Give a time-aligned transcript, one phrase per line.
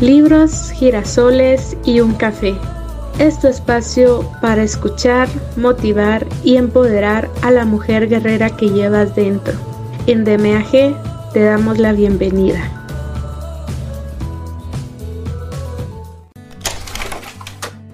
[0.00, 2.54] libros, girasoles y un café.
[3.18, 9.52] Es tu espacio para escuchar, motivar y empoderar a la mujer guerrera que llevas dentro.
[10.06, 12.60] En DMAG te damos la bienvenida.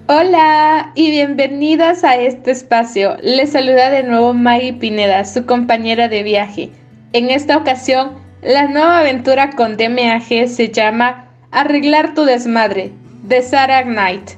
[0.07, 3.17] Hola y bienvenidas a este espacio.
[3.21, 6.69] Les saluda de nuevo Maggie Pineda, su compañera de viaje.
[7.11, 8.11] En esta ocasión,
[8.41, 12.91] la nueva aventura con DMAG se llama Arreglar tu desmadre,
[13.23, 14.31] de Sarah Knight.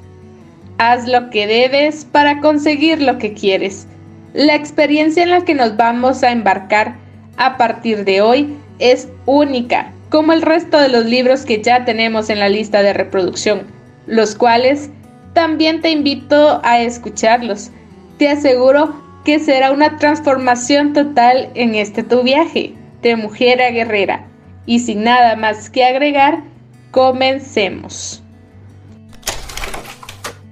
[0.78, 3.88] Haz lo que debes para conseguir lo que quieres.
[4.32, 6.94] La experiencia en la que nos vamos a embarcar
[7.36, 12.30] a partir de hoy es única, como el resto de los libros que ya tenemos
[12.30, 13.62] en la lista de reproducción,
[14.06, 14.88] los cuales
[15.32, 17.72] también te invito a escucharlos.
[18.18, 24.26] Te aseguro que será una transformación total en este tu viaje de mujer a guerrera.
[24.64, 26.44] Y sin nada más que agregar,
[26.90, 28.20] Comencemos.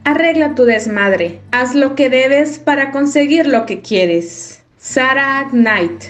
[0.04, 1.40] Arregla tu desmadre.
[1.50, 4.62] Haz lo que debes para conseguir lo que quieres.
[4.78, 6.04] Sarah Knight.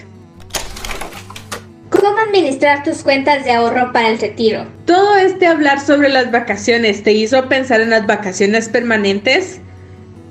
[1.89, 4.67] ¿Cómo administrar tus cuentas de ahorro para el retiro?
[4.85, 9.59] Todo este hablar sobre las vacaciones te hizo pensar en las vacaciones permanentes.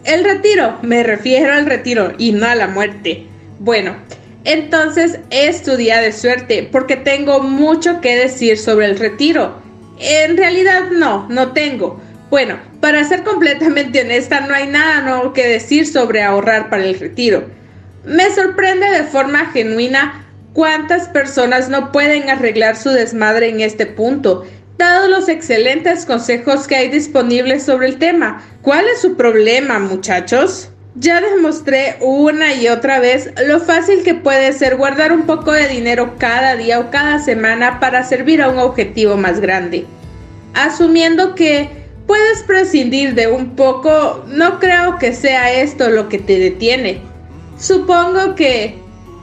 [0.05, 3.27] El retiro, me refiero al retiro y no a la muerte.
[3.59, 3.97] Bueno,
[4.45, 9.67] entonces es tu día de suerte porque tengo mucho que decir sobre el retiro
[10.01, 12.01] en realidad no, no tengo.
[12.31, 16.99] Bueno, para ser completamente honesta, no hay nada nuevo que decir sobre ahorrar para el
[16.99, 17.47] retiro.
[18.05, 24.45] Me sorprende de forma genuina cuántas personas no pueden arreglar su desmadre en este punto,
[24.77, 28.43] dado los excelentes consejos que hay disponibles sobre el tema.
[28.63, 30.71] ¿Cuál es su problema, muchachos?
[30.95, 35.69] Ya demostré una y otra vez lo fácil que puede ser guardar un poco de
[35.69, 39.87] dinero cada día o cada semana para servir a un objetivo más grande.
[40.55, 41.69] Asumiendo que
[42.07, 47.01] puedes prescindir de un poco, no creo que sea esto lo que te detiene.
[47.59, 48.79] Supongo que...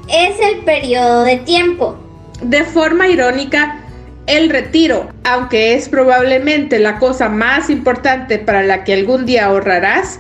[0.08, 1.98] Es el periodo de tiempo.
[2.42, 3.82] De forma irónica,
[4.28, 10.20] el retiro, aunque es probablemente la cosa más importante para la que algún día ahorrarás,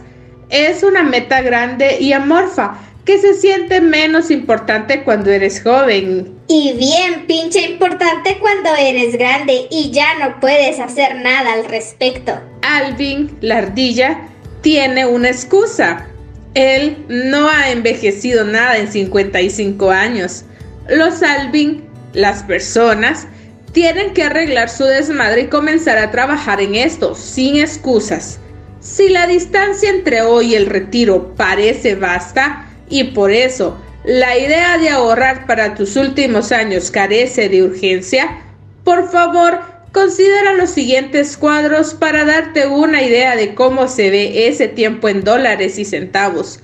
[0.50, 6.34] es una meta grande y amorfa que se siente menos importante cuando eres joven.
[6.48, 12.34] Y bien pinche importante cuando eres grande y ya no puedes hacer nada al respecto.
[12.64, 14.22] Alvin, la ardilla,
[14.62, 16.08] tiene una excusa.
[16.56, 20.46] Él no ha envejecido nada en 55 años.
[20.90, 21.84] Los Alvin,
[22.14, 23.28] las personas,
[23.72, 28.40] tienen que arreglar su desmadre y comenzar a trabajar en esto, sin excusas.
[28.85, 34.78] Si la distancia entre hoy y el retiro parece vasta y por eso la idea
[34.78, 38.44] de ahorrar para tus últimos años carece de urgencia,
[38.84, 39.59] por favor
[39.91, 45.23] considera los siguientes cuadros para darte una idea de cómo se ve ese tiempo en
[45.23, 46.59] dólares y centavos.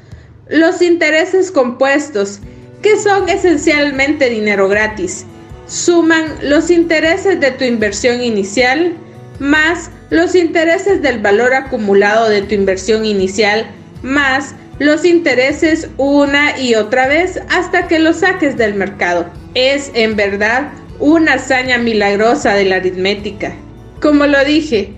[0.47, 2.39] Los intereses compuestos,
[2.83, 5.25] que son esencialmente dinero gratis,
[5.65, 8.95] suman los intereses de tu inversión inicial
[9.41, 13.65] más los intereses del valor acumulado de tu inversión inicial
[14.03, 19.27] más los intereses una y otra vez hasta que los saques del mercado.
[19.55, 23.53] Es en verdad una hazaña milagrosa de la aritmética.
[23.99, 24.93] Como lo dije,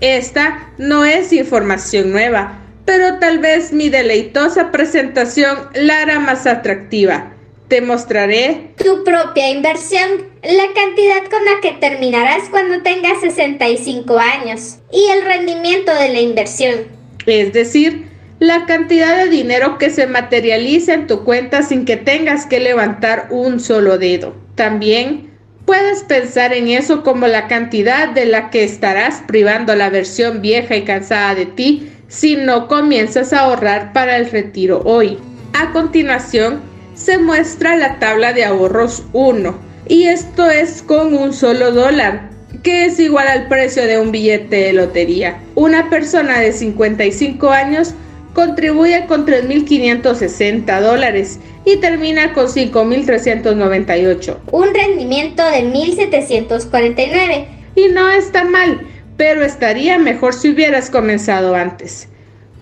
[0.00, 7.31] esta no es información nueva, pero tal vez mi deleitosa presentación la hará más atractiva.
[7.72, 14.76] Te mostraré tu propia inversión, la cantidad con la que terminarás cuando tengas 65 años
[14.92, 16.80] y el rendimiento de la inversión.
[17.24, 18.08] Es decir,
[18.40, 23.28] la cantidad de dinero que se materializa en tu cuenta sin que tengas que levantar
[23.30, 24.36] un solo dedo.
[24.54, 25.30] También
[25.64, 30.76] puedes pensar en eso como la cantidad de la que estarás privando la versión vieja
[30.76, 35.16] y cansada de ti si no comienzas a ahorrar para el retiro hoy.
[35.54, 39.54] A continuación, se muestra la tabla de ahorros 1
[39.88, 42.30] y esto es con un solo dólar
[42.62, 45.40] que es igual al precio de un billete de lotería.
[45.54, 47.94] Una persona de 55 años
[48.34, 54.36] contribuye con 3.560 dólares y termina con 5.398.
[54.50, 57.46] Un rendimiento de 1.749.
[57.74, 62.08] Y no está mal, pero estaría mejor si hubieras comenzado antes.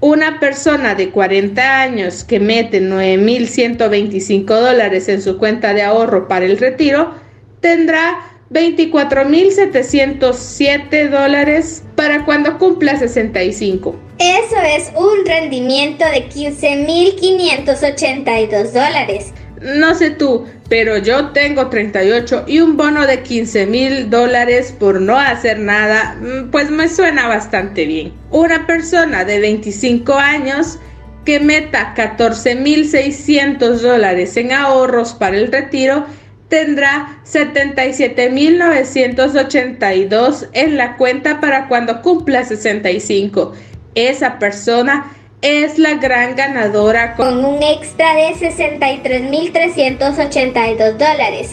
[0.01, 6.47] Una persona de 40 años que mete 9.125 dólares en su cuenta de ahorro para
[6.47, 7.13] el retiro
[7.61, 8.19] tendrá
[8.51, 13.95] 24.707 dólares para cuando cumpla 65.
[14.19, 19.35] Eso es un rendimiento de 15.582 dólares.
[19.61, 25.01] No sé tú, pero yo tengo 38 y un bono de 15 mil dólares por
[25.01, 28.15] no hacer nada, mm, pues me suena bastante bien.
[28.31, 30.79] Una persona de 25 años
[31.25, 36.07] que meta 14 mil 600 dólares en ahorros para el retiro
[36.49, 43.55] tendrá 77 mil 982 en la cuenta para cuando cumpla 65.
[43.97, 45.11] Esa persona
[45.43, 51.51] es la gran ganadora con, un extra de 63.382 dólares.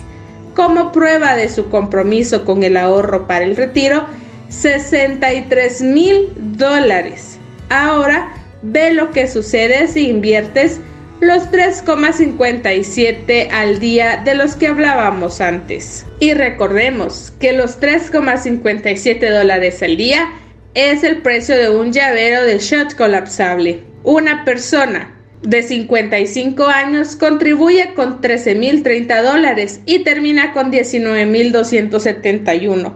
[0.55, 4.05] Como prueba de su compromiso con el ahorro para el retiro,
[4.49, 7.39] 63 mil dólares.
[7.69, 10.81] Ahora ve lo que sucede si inviertes
[11.19, 16.05] los 3,57 al día de los que hablábamos antes.
[16.19, 20.29] Y recordemos que los 3,57 dólares al día
[20.77, 23.81] es el precio de un llavero de shot colapsable.
[24.03, 32.93] Una persona de 55 años contribuye con 13.030 dólares y termina con 19.271.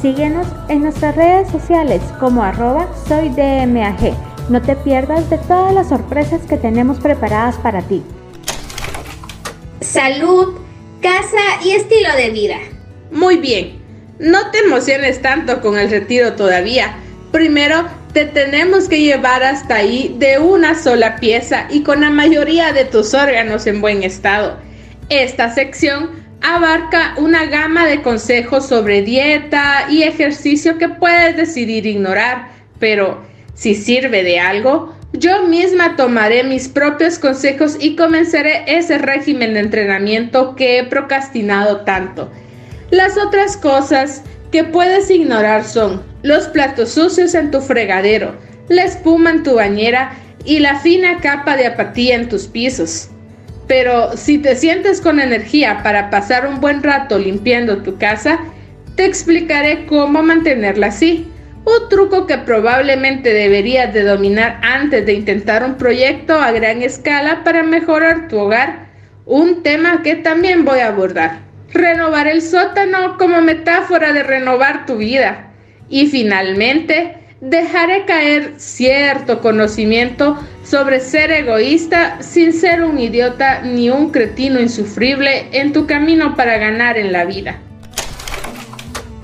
[0.00, 4.14] Síguenos en nuestras redes sociales como arroba soydmag.
[4.50, 8.02] No te pierdas de todas las sorpresas que tenemos preparadas para ti.
[9.80, 10.58] Salud,
[11.00, 12.56] casa y estilo de vida.
[13.10, 13.78] Muy bien,
[14.18, 16.96] no te emociones tanto con el retiro todavía.
[17.32, 22.72] Primero, te tenemos que llevar hasta ahí de una sola pieza y con la mayoría
[22.72, 24.58] de tus órganos en buen estado.
[25.08, 32.48] Esta sección abarca una gama de consejos sobre dieta y ejercicio que puedes decidir ignorar,
[32.78, 33.22] pero
[33.54, 39.60] si sirve de algo, yo misma tomaré mis propios consejos y comenzaré ese régimen de
[39.60, 42.30] entrenamiento que he procrastinado tanto.
[42.90, 48.34] Las otras cosas que puedes ignorar son los platos sucios en tu fregadero,
[48.68, 50.12] la espuma en tu bañera
[50.44, 53.10] y la fina capa de apatía en tus pisos.
[53.66, 58.38] Pero si te sientes con energía para pasar un buen rato limpiando tu casa,
[58.94, 61.28] te explicaré cómo mantenerla así.
[61.64, 67.42] Un truco que probablemente deberías de dominar antes de intentar un proyecto a gran escala
[67.42, 68.86] para mejorar tu hogar.
[69.24, 71.40] Un tema que también voy a abordar.
[71.72, 75.48] Renovar el sótano como metáfora de renovar tu vida.
[75.88, 84.10] Y finalmente, dejaré caer cierto conocimiento sobre ser egoísta sin ser un idiota ni un
[84.10, 87.58] cretino insufrible en tu camino para ganar en la vida.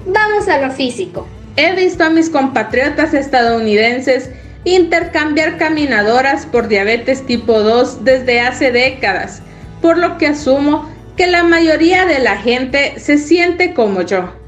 [0.06, 1.26] Vamos a lo físico.
[1.56, 4.30] He visto a mis compatriotas estadounidenses
[4.64, 9.42] intercambiar caminadoras por diabetes tipo 2 desde hace décadas,
[9.80, 14.41] por lo que asumo que la mayoría de la gente se siente como yo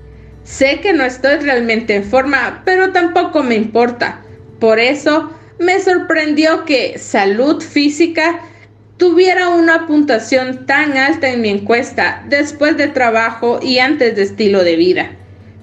[0.45, 4.21] Sé que no estoy realmente en forma, pero tampoco me importa.
[4.61, 8.41] Por eso me sorprendió que salud física
[8.99, 14.63] tuviera una puntuación tan alta en mi encuesta después de trabajo y antes de estilo
[14.63, 15.11] de vida,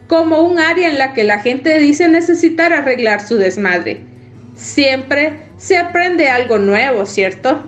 [0.08, 4.02] como un área en la que la gente dice necesitar arreglar su desmadre.
[4.56, 7.64] Siempre se aprende algo nuevo, ¿cierto?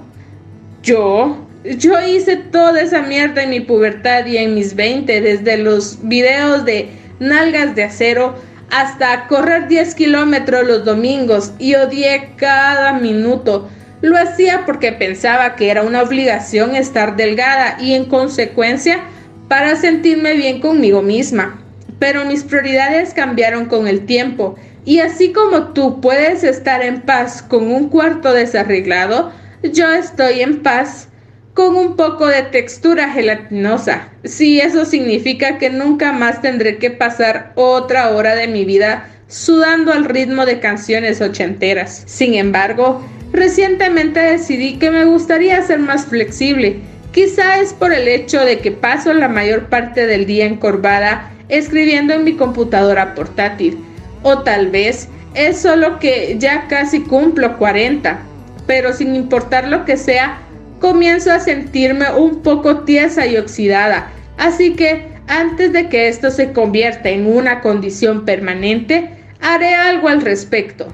[0.82, 6.00] Yo, yo hice toda esa mierda en mi pubertad y en mis 20, desde los
[6.02, 8.36] videos de nalgas de acero,
[8.70, 13.70] hasta correr 10 kilómetros los domingos y odié cada minuto.
[14.02, 19.00] Lo hacía porque pensaba que era una obligación estar delgada y en consecuencia
[19.48, 21.60] para sentirme bien conmigo misma.
[22.00, 27.42] Pero mis prioridades cambiaron con el tiempo y así como tú puedes estar en paz
[27.42, 31.08] con un cuarto desarreglado, yo estoy en paz
[31.54, 34.10] con un poco de textura gelatinosa.
[34.24, 39.92] Si eso significa que nunca más tendré que pasar otra hora de mi vida sudando
[39.92, 42.04] al ritmo de canciones ochenteras.
[42.06, 46.78] Sin embargo, recientemente decidí que me gustaría ser más flexible.
[47.12, 52.14] Quizá es por el hecho de que paso la mayor parte del día encorvada escribiendo
[52.14, 53.78] en mi computadora portátil.
[54.24, 58.20] O tal vez es solo que ya casi cumplo 40.
[58.66, 60.40] Pero sin importar lo que sea,
[60.84, 66.52] comienzo a sentirme un poco tiesa y oxidada, así que antes de que esto se
[66.52, 70.94] convierta en una condición permanente, haré algo al respecto.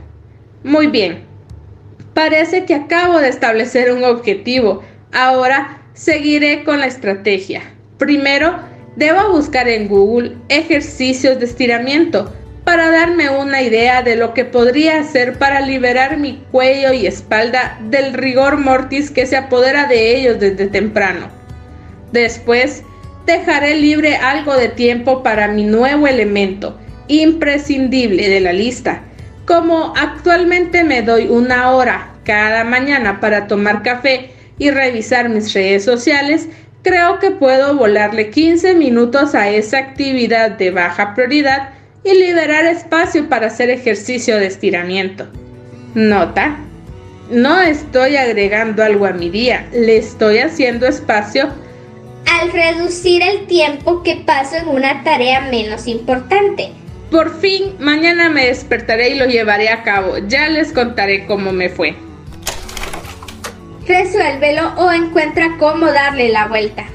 [0.63, 1.23] Muy bien,
[2.13, 7.63] parece que acabo de establecer un objetivo, ahora seguiré con la estrategia.
[7.97, 8.59] Primero,
[8.95, 12.31] debo buscar en Google ejercicios de estiramiento
[12.69, 17.79] para darme una idea de lo que podría hacer para liberar mi cuello y espalda
[17.81, 21.29] del rigor mortis que se apodera de ellos desde temprano.
[22.11, 22.83] Después,
[23.25, 29.01] dejaré libre algo de tiempo para mi nuevo elemento, imprescindible de la lista.
[29.45, 35.85] Como actualmente me doy una hora cada mañana para tomar café y revisar mis redes
[35.85, 36.47] sociales,
[36.83, 43.27] creo que puedo volarle 15 minutos a esa actividad de baja prioridad y liberar espacio
[43.29, 45.27] para hacer ejercicio de estiramiento.
[45.95, 46.57] Nota,
[47.29, 51.49] no estoy agregando algo a mi día, le estoy haciendo espacio
[52.39, 56.71] al reducir el tiempo que paso en una tarea menos importante.
[57.11, 60.17] Por fin, mañana me despertaré y lo llevaré a cabo.
[60.27, 61.95] Ya les contaré cómo me fue.
[63.87, 66.85] Resuélvelo o encuentra cómo darle la vuelta.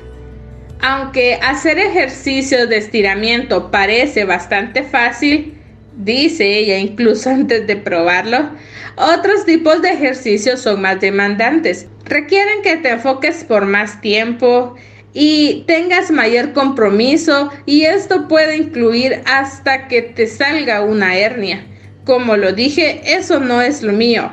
[0.87, 5.55] Aunque hacer ejercicios de estiramiento parece bastante fácil,
[5.97, 8.51] dice ella incluso antes de probarlo,
[8.97, 11.87] otros tipos de ejercicios son más demandantes.
[12.05, 14.75] Requieren que te enfoques por más tiempo
[15.15, 21.65] y tengas mayor compromiso y esto puede incluir hasta que te salga una hernia.
[22.05, 24.33] Como lo dije, eso no es lo mío,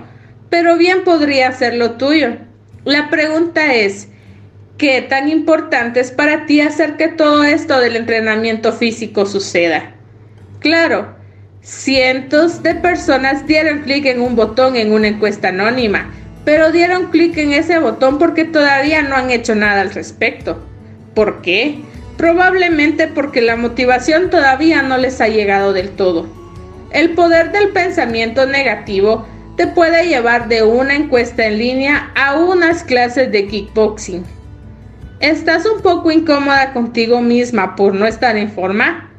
[0.49, 2.35] pero bien podría ser lo tuyo.
[2.83, 4.09] La pregunta es,
[4.77, 9.93] qué tan importante es para ti hacer que todo esto del entrenamiento físico suceda.
[10.59, 11.15] Claro,
[11.61, 16.11] cientos de personas dieron clic en un botón en una encuesta anónima,
[16.45, 20.59] pero dieron clic en ese botón porque todavía no han hecho nada al respecto.
[21.13, 21.79] ¿Por qué?
[22.17, 26.27] Probablemente porque la motivación todavía no les ha llegado del todo.
[26.91, 32.83] El poder del pensamiento negativo te puede llevar de una encuesta en línea a unas
[32.83, 34.40] clases de kickboxing
[35.21, 39.11] ¿Estás un poco incómoda contigo misma por no estar en forma?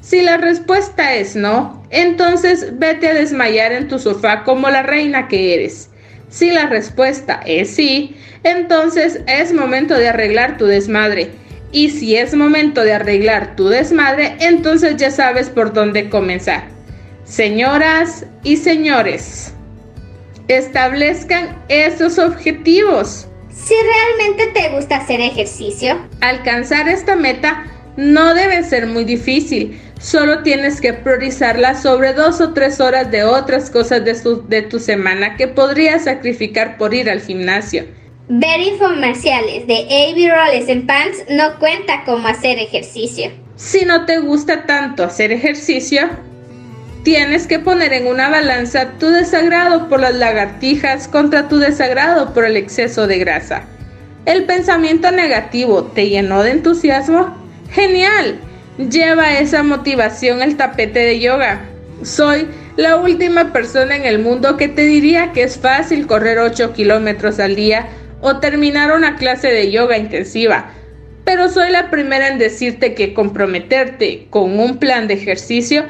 [0.00, 5.28] Si la respuesta es no, entonces vete a desmayar en tu sofá como la reina
[5.28, 5.90] que eres.
[6.28, 11.30] Si la respuesta es sí, entonces es momento de arreglar tu desmadre.
[11.70, 16.64] Y si es momento de arreglar tu desmadre, entonces ya sabes por dónde comenzar.
[17.24, 19.54] Señoras y señores,
[20.48, 23.26] Establezcan esos objetivos.
[23.54, 27.64] Si realmente te gusta hacer ejercicio, alcanzar esta meta
[27.96, 29.80] no debe ser muy difícil.
[30.00, 34.14] Solo tienes que priorizarla sobre dos o tres horas de otras cosas de,
[34.48, 37.84] de tu semana que podrías sacrificar por ir al gimnasio.
[38.28, 43.30] Ver infomerciales de AB Rolls en Pants no cuenta como hacer ejercicio.
[43.56, 46.08] Si no te gusta tanto hacer ejercicio,
[47.04, 52.46] tienes que poner en una balanza tu desagrado por las lagartijas contra tu desagrado por
[52.46, 53.64] el exceso de grasa.
[54.24, 57.36] ¿El pensamiento negativo te llenó de entusiasmo?
[57.70, 58.38] Genial.
[58.78, 61.60] Lleva esa motivación al tapete de yoga.
[62.02, 66.72] Soy la última persona en el mundo que te diría que es fácil correr 8
[66.72, 67.86] kilómetros al día
[68.22, 70.70] o terminar una clase de yoga intensiva,
[71.24, 75.84] pero soy la primera en decirte que comprometerte con un plan de ejercicio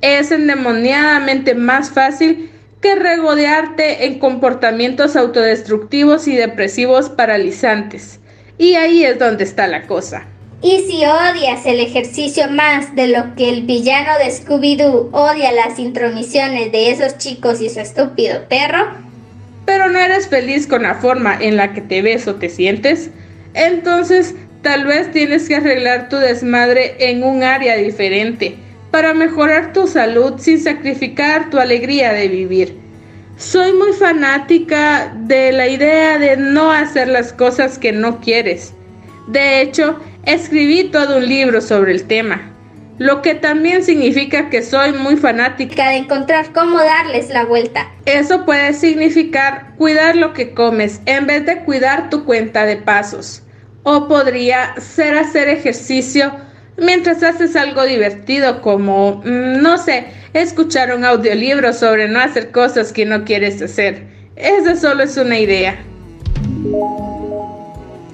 [0.00, 8.20] es endemoniadamente más fácil que regodearte en comportamientos autodestructivos y depresivos paralizantes.
[8.56, 10.26] Y ahí es donde está la cosa.
[10.62, 15.78] Y si odias el ejercicio más de lo que el villano de Scooby-Doo odia las
[15.78, 18.88] intromisiones de esos chicos y su estúpido perro,
[19.64, 23.10] pero no eres feliz con la forma en la que te ves o te sientes,
[23.54, 28.58] entonces tal vez tienes que arreglar tu desmadre en un área diferente
[28.90, 32.76] para mejorar tu salud sin sacrificar tu alegría de vivir.
[33.36, 38.74] Soy muy fanática de la idea de no hacer las cosas que no quieres.
[39.28, 42.52] De hecho, escribí todo un libro sobre el tema,
[42.98, 47.88] lo que también significa que soy muy fanática de encontrar cómo darles la vuelta.
[48.04, 53.42] Eso puede significar cuidar lo que comes en vez de cuidar tu cuenta de pasos.
[53.84, 56.30] O podría ser hacer ejercicio
[56.76, 62.92] mientras haces algo divertido como, mm, no sé, escuchar un audiolibro sobre no hacer cosas
[62.92, 64.02] que no quieres hacer.
[64.36, 65.78] Esa solo es una idea.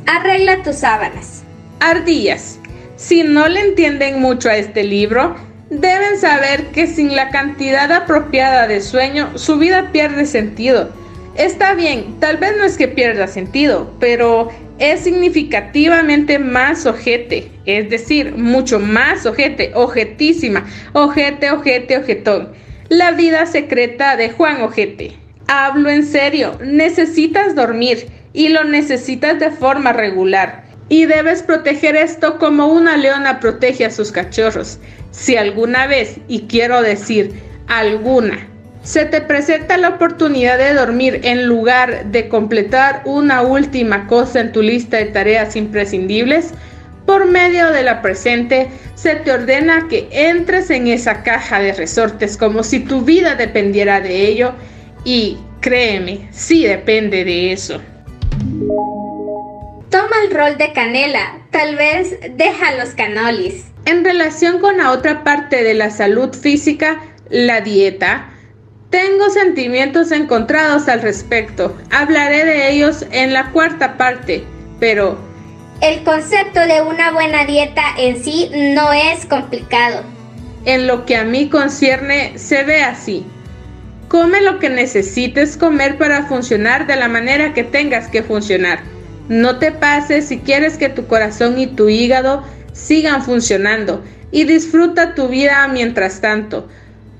[0.06, 1.42] Arregla tus sábanas.
[1.80, 2.58] Ardillas.
[2.96, 5.36] Si no le entienden mucho a este libro,
[5.70, 10.90] deben saber que sin la cantidad apropiada de sueño, su vida pierde sentido.
[11.36, 17.88] Está bien, tal vez no es que pierda sentido, pero es significativamente más ojete, es
[17.88, 22.52] decir, mucho más ojete, ojetísima, ojete, ojete, ojetón.
[22.88, 25.16] La vida secreta de Juan Ojete.
[25.48, 30.64] Hablo en serio, necesitas dormir y lo necesitas de forma regular.
[30.88, 34.78] Y debes proteger esto como una leona protege a sus cachorros.
[35.10, 37.32] Si alguna vez, y quiero decir
[37.66, 38.46] alguna,
[38.86, 44.52] se te presenta la oportunidad de dormir en lugar de completar una última cosa en
[44.52, 46.54] tu lista de tareas imprescindibles,
[47.04, 52.36] por medio de la presente se te ordena que entres en esa caja de resortes
[52.36, 54.52] como si tu vida dependiera de ello
[55.04, 57.80] y créeme, sí depende de eso.
[59.90, 63.64] Toma el rol de canela, tal vez deja los canolis.
[63.84, 68.30] En relación con la otra parte de la salud física, la dieta,
[68.90, 71.76] tengo sentimientos encontrados al respecto.
[71.90, 74.44] Hablaré de ellos en la cuarta parte,
[74.78, 75.18] pero...
[75.80, 80.02] El concepto de una buena dieta en sí no es complicado.
[80.64, 83.26] En lo que a mí concierne, se ve así.
[84.08, 88.80] Come lo que necesites comer para funcionar de la manera que tengas que funcionar.
[89.28, 95.14] No te pases si quieres que tu corazón y tu hígado sigan funcionando y disfruta
[95.14, 96.68] tu vida mientras tanto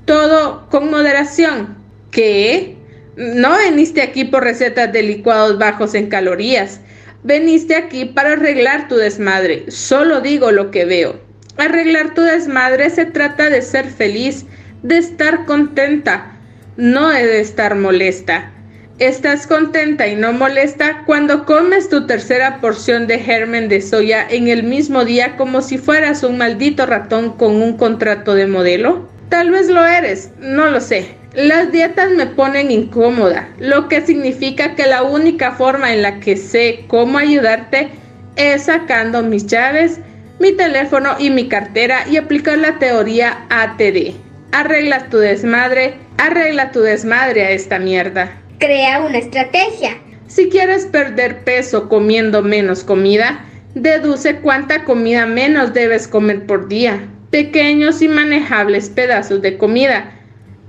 [0.07, 1.77] todo con moderación.
[2.09, 2.75] ¿Qué?
[3.17, 6.79] No veniste aquí por recetas de licuados bajos en calorías.
[7.23, 9.69] Veniste aquí para arreglar tu desmadre.
[9.69, 11.19] Solo digo lo que veo.
[11.57, 14.45] Arreglar tu desmadre se trata de ser feliz,
[14.81, 16.37] de estar contenta,
[16.77, 18.51] no de estar molesta.
[18.99, 24.47] Estás contenta y no molesta cuando comes tu tercera porción de germen de soya en
[24.47, 29.16] el mismo día como si fueras un maldito ratón con un contrato de modelo.
[29.29, 31.15] Tal vez lo eres, no lo sé.
[31.33, 36.37] Las dietas me ponen incómoda, lo que significa que la única forma en la que
[36.37, 37.89] sé cómo ayudarte
[38.37, 39.99] es sacando mis llaves,
[40.39, 44.15] mi teléfono y mi cartera y aplicar la teoría ATD.
[44.53, 48.31] Arregla tu desmadre, arregla tu desmadre a esta mierda.
[48.59, 49.97] Crea una estrategia.
[50.27, 57.09] Si quieres perder peso comiendo menos comida, deduce cuánta comida menos debes comer por día
[57.29, 60.11] pequeños y manejables pedazos de comida.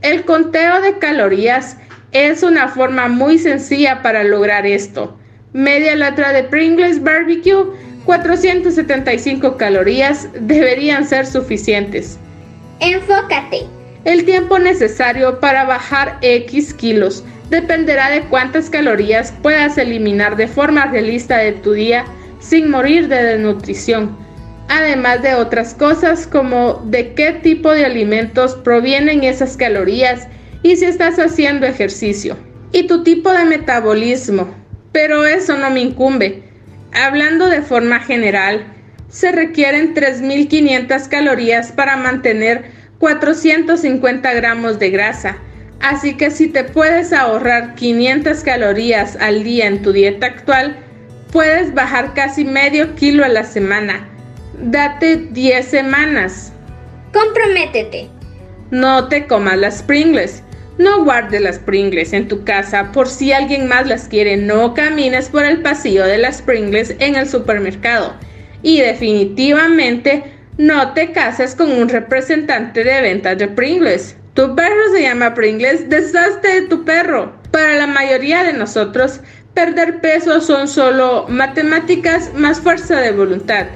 [0.03, 1.77] El conteo de calorías
[2.13, 5.17] es una forma muy sencilla para lograr esto.
[5.53, 7.67] Media lata de Pringles Barbecue,
[8.05, 12.19] 475 calorías deberían ser suficientes.
[12.81, 13.67] Enfócate.
[14.05, 20.87] El tiempo necesario para bajar X kilos dependerá de cuántas calorías puedas eliminar de forma
[20.87, 22.05] realista de tu día
[22.41, 24.17] sin morir de desnutrición,
[24.69, 30.29] además de otras cosas como de qué tipo de alimentos provienen esas calorías
[30.63, 32.37] y si estás haciendo ejercicio,
[32.73, 34.55] y tu tipo de metabolismo.
[34.93, 36.43] Pero eso no me incumbe.
[36.93, 38.67] Hablando de forma general,
[39.09, 45.39] se requieren 3.500 calorías para mantener 450 gramos de grasa.
[45.81, 50.77] Así que si te puedes ahorrar 500 calorías al día en tu dieta actual,
[51.31, 54.09] puedes bajar casi medio kilo a la semana.
[54.61, 56.53] Date 10 semanas.
[57.13, 58.09] Comprométete.
[58.73, 60.43] No te comas las Pringles.
[60.79, 64.37] No guardes las Pringles en tu casa por si alguien más las quiere.
[64.37, 68.15] No camines por el pasillo de las Pringles en el supermercado.
[68.63, 70.25] Y definitivamente
[70.57, 74.17] no te cases con un representante de ventas de Pringles.
[74.35, 77.33] Tu perro se llama Pringles, deshazte de tu perro.
[77.53, 79.21] Para la mayoría de nosotros,
[79.55, 83.67] perder peso son solo matemáticas más fuerza de voluntad.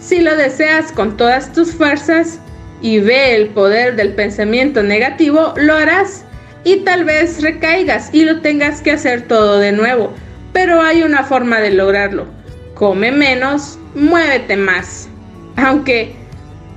[0.00, 2.38] Si lo deseas con todas tus fuerzas
[2.80, 6.24] y ve el poder del pensamiento negativo, lo harás.
[6.64, 10.12] Y tal vez recaigas y lo tengas que hacer todo de nuevo.
[10.52, 12.26] Pero hay una forma de lograrlo.
[12.74, 15.08] Come menos, muévete más.
[15.56, 16.14] Aunque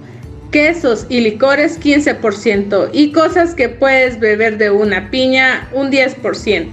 [0.51, 6.67] quesos y licores 15% y cosas que puedes beber de una piña un 10%.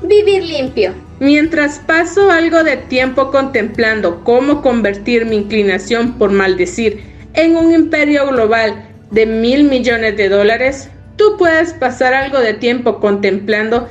[0.00, 0.94] Vivir limpio.
[1.18, 7.04] Mientras paso algo de tiempo contemplando cómo convertir mi inclinación por maldecir
[7.34, 13.00] en un imperio global de mil millones de dólares, tú puedes pasar algo de tiempo
[13.00, 13.86] contemplando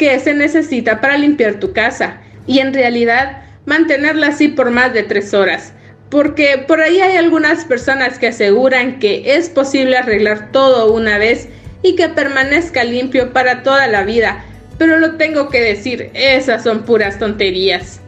[0.00, 5.04] qué se necesita para limpiar tu casa y en realidad mantenerla así por más de
[5.04, 5.74] tres horas.
[6.08, 11.48] Porque por ahí hay algunas personas que aseguran que es posible arreglar todo una vez
[11.82, 14.44] y que permanezca limpio para toda la vida
[14.80, 18.00] pero lo tengo que decir, esas son puras tonterías.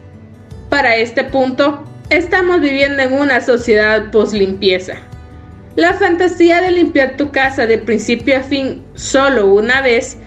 [0.69, 4.95] Para este punto, estamos viviendo en una sociedad post-limpieza.
[5.75, 10.17] La fantasía de limpiar tu casa de principio a fin solo una vez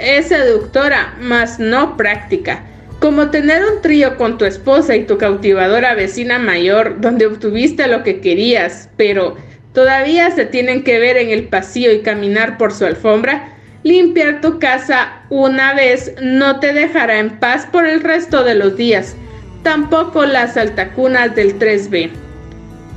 [0.00, 2.62] es seductora, mas no práctica.
[3.00, 8.02] Como tener un trío con tu esposa y tu cautivadora vecina mayor donde obtuviste lo
[8.02, 9.36] que querías, pero
[9.74, 13.56] todavía se tienen que ver en el pasillo y caminar por su alfombra,
[13.86, 18.76] Limpiar tu casa una vez no te dejará en paz por el resto de los
[18.76, 19.14] días,
[19.62, 22.10] tampoco las altacunas del 3B.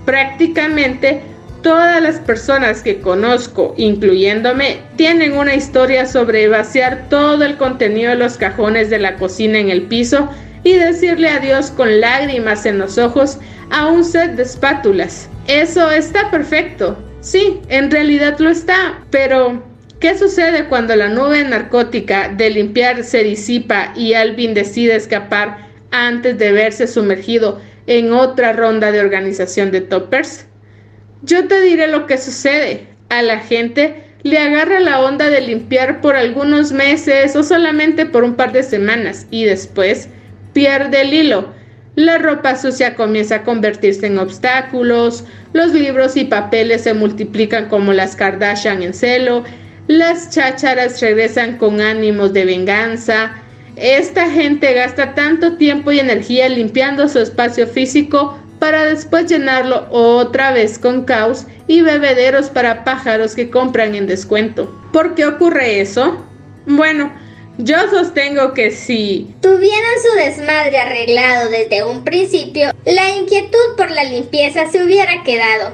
[0.07, 1.21] Prácticamente
[1.61, 8.17] todas las personas que conozco, incluyéndome, tienen una historia sobre vaciar todo el contenido de
[8.17, 10.29] los cajones de la cocina en el piso
[10.63, 13.37] y decirle adiós con lágrimas en los ojos
[13.69, 15.29] a un set de espátulas.
[15.47, 16.97] Eso está perfecto.
[17.21, 19.63] Sí, en realidad lo está, pero
[19.99, 26.37] ¿Qué sucede cuando la nube narcótica de limpiar se disipa y Alvin decide escapar antes
[26.37, 30.45] de verse sumergido en otra ronda de organización de toppers?
[31.21, 32.87] Yo te diré lo que sucede.
[33.09, 38.23] A la gente le agarra la onda de limpiar por algunos meses o solamente por
[38.23, 40.09] un par de semanas y después
[40.53, 41.53] pierde el hilo.
[41.95, 47.91] La ropa sucia comienza a convertirse en obstáculos, los libros y papeles se multiplican como
[47.91, 49.43] las Kardashian en celo,
[49.87, 53.33] las chácharas regresan con ánimos de venganza.
[53.75, 60.51] Esta gente gasta tanto tiempo y energía limpiando su espacio físico para después llenarlo otra
[60.51, 64.73] vez con caos y bebederos para pájaros que compran en descuento.
[64.91, 66.25] ¿Por qué ocurre eso?
[66.65, 67.11] Bueno,
[67.57, 74.03] yo sostengo que si tuvieran su desmadre arreglado desde un principio, la inquietud por la
[74.03, 75.73] limpieza se hubiera quedado.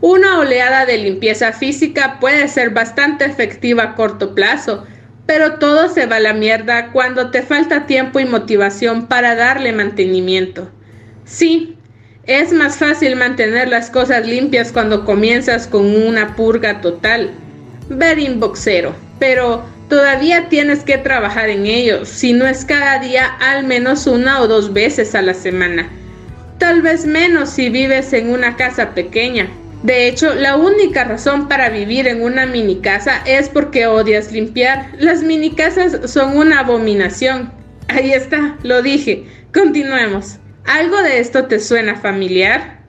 [0.00, 4.84] Una oleada de limpieza física puede ser bastante efectiva a corto plazo,
[5.26, 9.72] pero todo se va a la mierda cuando te falta tiempo y motivación para darle
[9.72, 10.70] mantenimiento.
[11.24, 11.78] Sí,
[12.26, 17.30] es más fácil mantener las cosas limpias cuando comienzas con una purga total.
[17.88, 23.64] Ver inboxero, pero Todavía tienes que trabajar en ello, si no es cada día, al
[23.64, 25.88] menos una o dos veces a la semana.
[26.58, 29.48] Tal vez menos si vives en una casa pequeña.
[29.82, 34.90] De hecho, la única razón para vivir en una mini casa es porque odias limpiar.
[34.98, 37.52] Las mini casas son una abominación.
[37.88, 39.26] Ahí está, lo dije.
[39.52, 40.38] Continuemos.
[40.66, 42.80] ¿Algo de esto te suena familiar?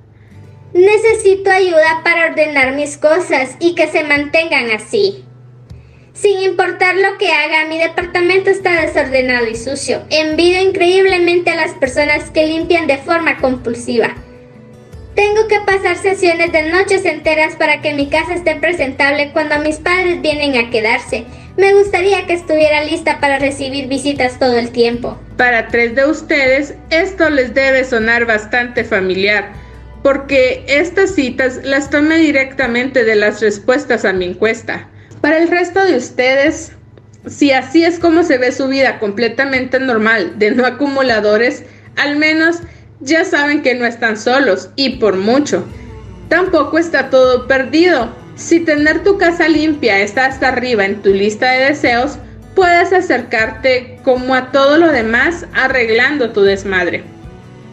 [0.73, 5.25] Necesito ayuda para ordenar mis cosas y que se mantengan así.
[6.13, 10.03] Sin importar lo que haga, mi departamento está desordenado y sucio.
[10.09, 14.15] Envidio increíblemente a las personas que limpian de forma compulsiva.
[15.15, 19.77] Tengo que pasar sesiones de noches enteras para que mi casa esté presentable cuando mis
[19.77, 21.23] padres vienen a quedarse.
[21.55, 25.17] Me gustaría que estuviera lista para recibir visitas todo el tiempo.
[25.37, 29.53] Para tres de ustedes, esto les debe sonar bastante familiar,
[30.03, 34.89] porque estas citas las tomé directamente de las respuestas a mi encuesta.
[35.21, 36.73] Para el resto de ustedes,
[37.25, 41.63] si así es como se ve su vida completamente normal, de no acumuladores,
[41.95, 42.59] al menos
[42.99, 45.65] ya saben que no están solos y por mucho.
[46.29, 48.09] Tampoco está todo perdido.
[48.35, 52.17] Si tener tu casa limpia está hasta arriba en tu lista de deseos,
[52.55, 57.03] puedes acercarte como a todo lo demás arreglando tu desmadre.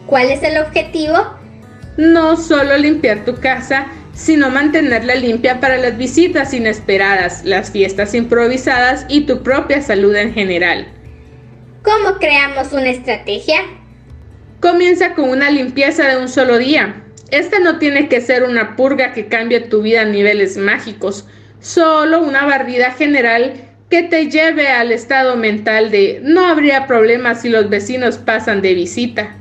[0.05, 1.37] ¿Cuál es el objetivo?
[1.97, 9.05] No solo limpiar tu casa, sino mantenerla limpia para las visitas inesperadas, las fiestas improvisadas
[9.09, 10.87] y tu propia salud en general.
[11.81, 13.61] ¿Cómo creamos una estrategia?
[14.63, 17.03] Comienza con una limpieza de un solo día.
[17.31, 21.27] Esta no tiene que ser una purga que cambie tu vida a niveles mágicos,
[21.59, 23.55] solo una barrida general
[23.89, 28.73] que te lleve al estado mental de no habría problema si los vecinos pasan de
[28.73, 29.35] visita.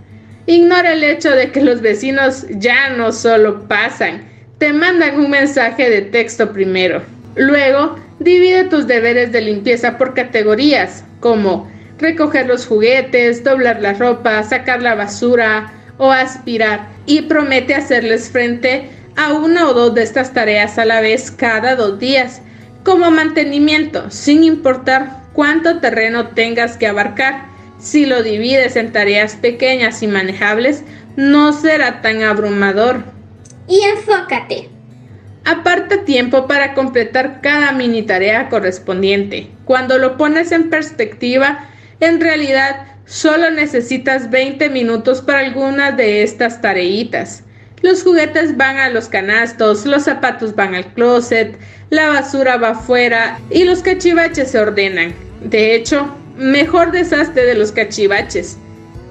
[0.47, 4.25] Ignora el hecho de que los vecinos ya no solo pasan,
[4.59, 7.01] te mandan un mensaje de texto primero.
[7.37, 11.71] Luego, divide tus deberes de limpieza por categorías, como
[12.03, 18.91] recoger los juguetes, doblar la ropa, sacar la basura o aspirar y promete hacerles frente
[19.17, 22.43] a una o dos de estas tareas a la vez cada dos días,
[22.85, 27.47] como mantenimiento, sin importar cuánto terreno tengas que abarcar.
[27.79, 30.85] Si lo divides en tareas pequeñas y manejables,
[31.17, 33.05] no será tan abrumador.
[33.69, 34.69] Y enfócate.
[35.45, 39.51] Aparta tiempo para completar cada mini tarea correspondiente.
[39.65, 41.69] Cuando lo pones en perspectiva,
[42.03, 47.45] en realidad, solo necesitas 20 minutos para algunas de estas tareitas.
[47.81, 51.57] Los juguetes van a los canastos, los zapatos van al closet,
[51.91, 55.15] la basura va afuera y los cachivaches se ordenan.
[55.45, 58.57] De hecho, mejor desastre de los cachivaches.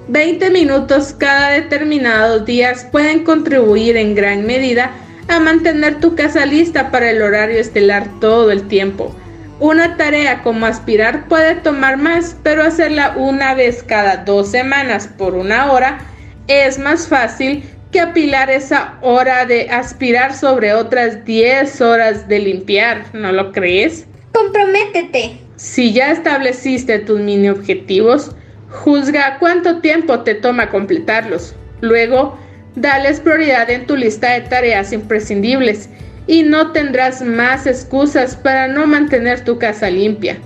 [0.08, 4.90] 20 minutos cada determinados días pueden contribuir en gran medida
[5.28, 9.16] a mantener tu casa lista para el horario estelar todo el tiempo.
[9.62, 15.36] Una tarea como aspirar puede tomar más, pero hacerla una vez cada dos semanas por
[15.36, 16.00] una hora
[16.48, 23.04] es más fácil que apilar esa hora de aspirar sobre otras 10 horas de limpiar,
[23.12, 24.04] ¿no lo crees?
[24.32, 25.38] Comprométete.
[25.54, 28.34] Si ya estableciste tus mini objetivos,
[28.68, 31.54] juzga cuánto tiempo te toma completarlos.
[31.82, 32.36] Luego,
[32.74, 35.88] dales prioridad en tu lista de tareas imprescindibles
[36.26, 40.38] y no tendrás más excusas para no mantener tu casa limpia.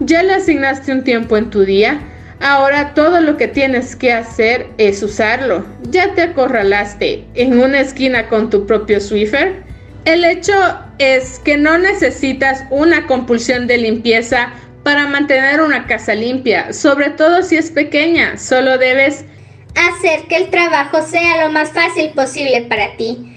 [0.00, 2.00] Ya le asignaste un tiempo en tu día,
[2.40, 5.64] ahora todo lo que tienes que hacer es usarlo.
[5.90, 9.62] Ya te acorralaste en una esquina con tu propio Swiffer.
[10.06, 10.54] El hecho
[10.98, 17.42] es que no necesitas una compulsión de limpieza para mantener una casa limpia, sobre todo
[17.42, 19.26] si es pequeña, solo debes
[19.76, 23.29] hacer que el trabajo sea lo más fácil posible para ti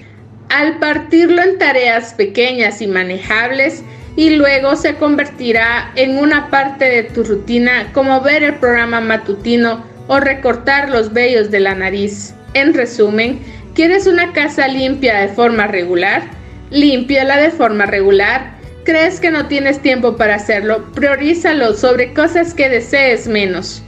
[0.49, 3.84] al partirlo en tareas pequeñas y manejables
[4.15, 9.84] y luego se convertirá en una parte de tu rutina como ver el programa matutino
[10.08, 12.34] o recortar los vellos de la nariz.
[12.53, 13.39] En resumen,
[13.73, 16.23] ¿quieres una casa limpia de forma regular?
[16.69, 18.53] Límpiala de forma regular.
[18.84, 20.91] ¿Crees que no tienes tiempo para hacerlo?
[20.93, 23.82] Priorízalo sobre cosas que desees menos.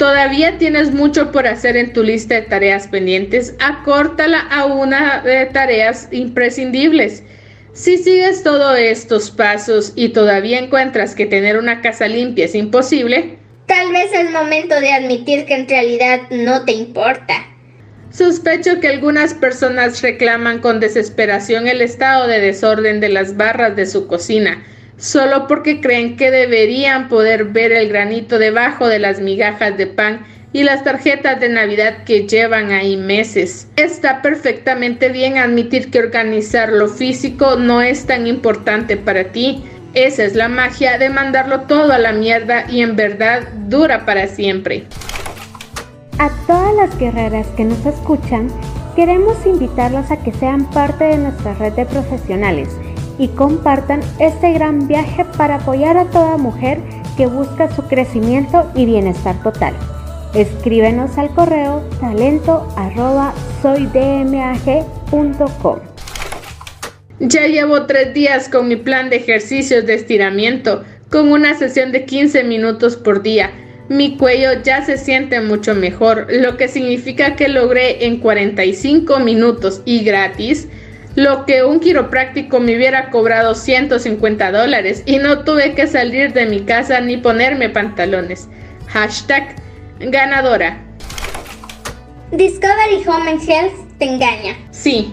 [0.00, 3.54] Todavía tienes mucho por hacer en tu lista de tareas pendientes.
[3.60, 7.22] Acórtala a una de tareas imprescindibles.
[7.74, 13.36] Si sigues todos estos pasos y todavía encuentras que tener una casa limpia es imposible,
[13.66, 17.34] tal vez es momento de admitir que en realidad no te importa.
[18.10, 23.84] Sospecho que algunas personas reclaman con desesperación el estado de desorden de las barras de
[23.84, 24.64] su cocina
[25.00, 30.26] solo porque creen que deberían poder ver el granito debajo de las migajas de pan
[30.52, 33.68] y las tarjetas de Navidad que llevan ahí meses.
[33.76, 39.64] Está perfectamente bien admitir que organizar lo físico no es tan importante para ti.
[39.94, 44.28] Esa es la magia de mandarlo todo a la mierda y en verdad dura para
[44.28, 44.84] siempre.
[46.18, 48.48] A todas las guerreras que nos escuchan,
[48.94, 52.68] queremos invitarlas a que sean parte de nuestra red de profesionales
[53.20, 56.80] y compartan este gran viaje para apoyar a toda mujer
[57.18, 59.74] que busca su crecimiento y bienestar total.
[60.34, 62.66] Escríbenos al correo talento
[67.18, 72.06] Ya llevo tres días con mi plan de ejercicios de estiramiento, con una sesión de
[72.06, 73.50] 15 minutos por día.
[73.90, 79.82] Mi cuello ya se siente mucho mejor, lo que significa que logré en 45 minutos
[79.84, 80.68] y gratis
[81.16, 86.46] lo que un quiropráctico me hubiera cobrado 150 dólares y no tuve que salir de
[86.46, 88.48] mi casa ni ponerme pantalones.
[88.88, 89.56] Hashtag
[89.98, 90.78] ganadora.
[92.32, 94.56] Discovery Home and Health te engaña.
[94.70, 95.12] Sí.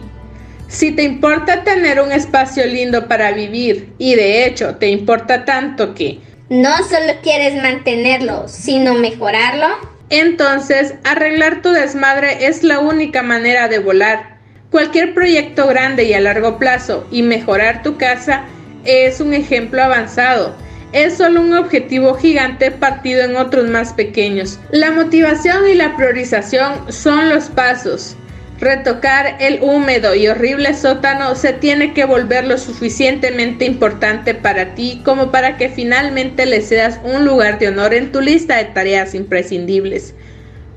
[0.68, 5.96] Si te importa tener un espacio lindo para vivir y de hecho te importa tanto
[5.96, 9.68] que no solo quieres mantenerlo, sino mejorarlo,
[10.10, 14.37] entonces arreglar tu desmadre es la única manera de volar.
[14.72, 18.46] Cualquier proyecto grande y a largo plazo y mejorar tu casa
[18.84, 20.56] es un ejemplo avanzado
[20.94, 24.60] es solo un objetivo gigante partido en otros más pequeños.
[24.72, 28.16] La motivación y la priorización son los pasos.
[28.60, 35.02] Retocar el húmedo y horrible sótano se tiene que volver lo suficientemente importante para ti
[35.06, 39.14] como para que finalmente le seas un lugar de honor en tu lista de tareas
[39.14, 40.16] imprescindibles.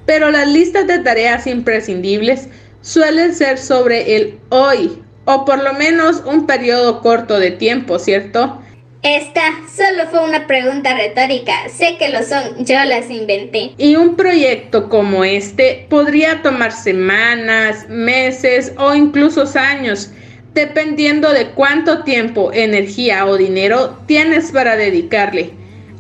[0.05, 2.49] Pero las listas de tareas imprescindibles
[2.83, 8.61] suelen ser sobre el hoy, o por lo menos un periodo corto de tiempo, ¿cierto?
[9.03, 9.41] Esta
[9.75, 13.73] solo fue una pregunta retórica, sé que lo son, yo las inventé.
[13.79, 20.11] Y un proyecto como este podría tomar semanas, meses o incluso años,
[20.53, 25.55] dependiendo de cuánto tiempo, energía o dinero tienes para dedicarle.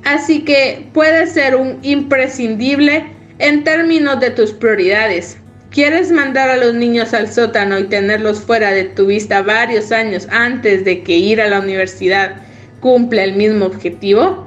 [0.04, 3.06] Así que puede ser un imprescindible
[3.38, 5.38] en términos de tus prioridades.
[5.70, 10.26] ¿Quieres mandar a los niños al sótano y tenerlos fuera de tu vista varios años
[10.30, 12.36] antes de que ir a la universidad?
[12.80, 14.46] cumple el mismo objetivo,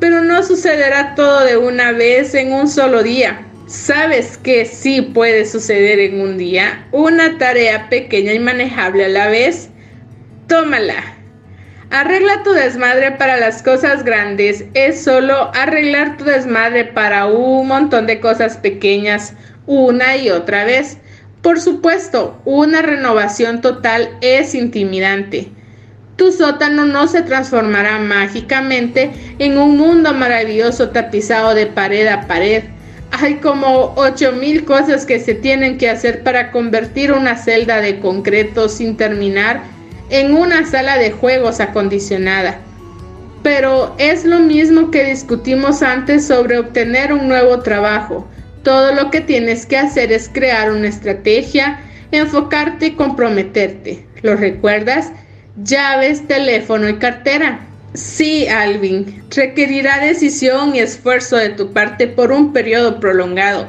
[0.00, 3.46] pero no sucederá todo de una vez en un solo día.
[3.66, 6.86] ¿Sabes que sí puede suceder en un día?
[6.92, 9.70] Una tarea pequeña y manejable a la vez.
[10.48, 11.14] Tómala.
[11.90, 18.06] Arregla tu desmadre para las cosas grandes es solo arreglar tu desmadre para un montón
[18.06, 19.34] de cosas pequeñas
[19.66, 20.98] una y otra vez.
[21.42, 25.50] Por supuesto, una renovación total es intimidante
[26.16, 32.64] tu sótano no se transformará mágicamente en un mundo maravilloso tapizado de pared a pared.
[33.10, 33.94] Hay como
[34.40, 39.62] mil cosas que se tienen que hacer para convertir una celda de concreto sin terminar
[40.10, 42.58] en una sala de juegos acondicionada.
[43.42, 48.26] Pero es lo mismo que discutimos antes sobre obtener un nuevo trabajo.
[48.64, 54.04] Todo lo que tienes que hacer es crear una estrategia, enfocarte y comprometerte.
[54.22, 55.12] ¿Lo recuerdas?
[55.62, 57.60] llaves, teléfono y cartera.
[57.94, 63.68] Sí, Alvin, requerirá decisión y esfuerzo de tu parte por un periodo prolongado,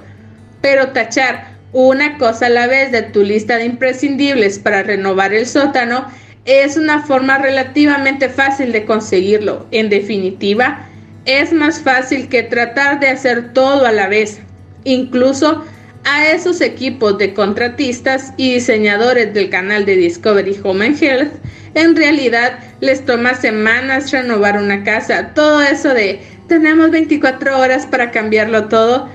[0.62, 5.46] pero tachar una cosa a la vez de tu lista de imprescindibles para renovar el
[5.46, 6.08] sótano
[6.46, 9.68] es una forma relativamente fácil de conseguirlo.
[9.72, 10.88] En definitiva,
[11.26, 14.40] es más fácil que tratar de hacer todo a la vez.
[14.86, 15.66] Incluso
[16.06, 21.34] a esos equipos de contratistas y diseñadores del canal de Discovery Home and Health
[21.76, 25.34] en realidad les toma semanas renovar una casa.
[25.34, 29.10] Todo eso de tenemos 24 horas para cambiarlo todo,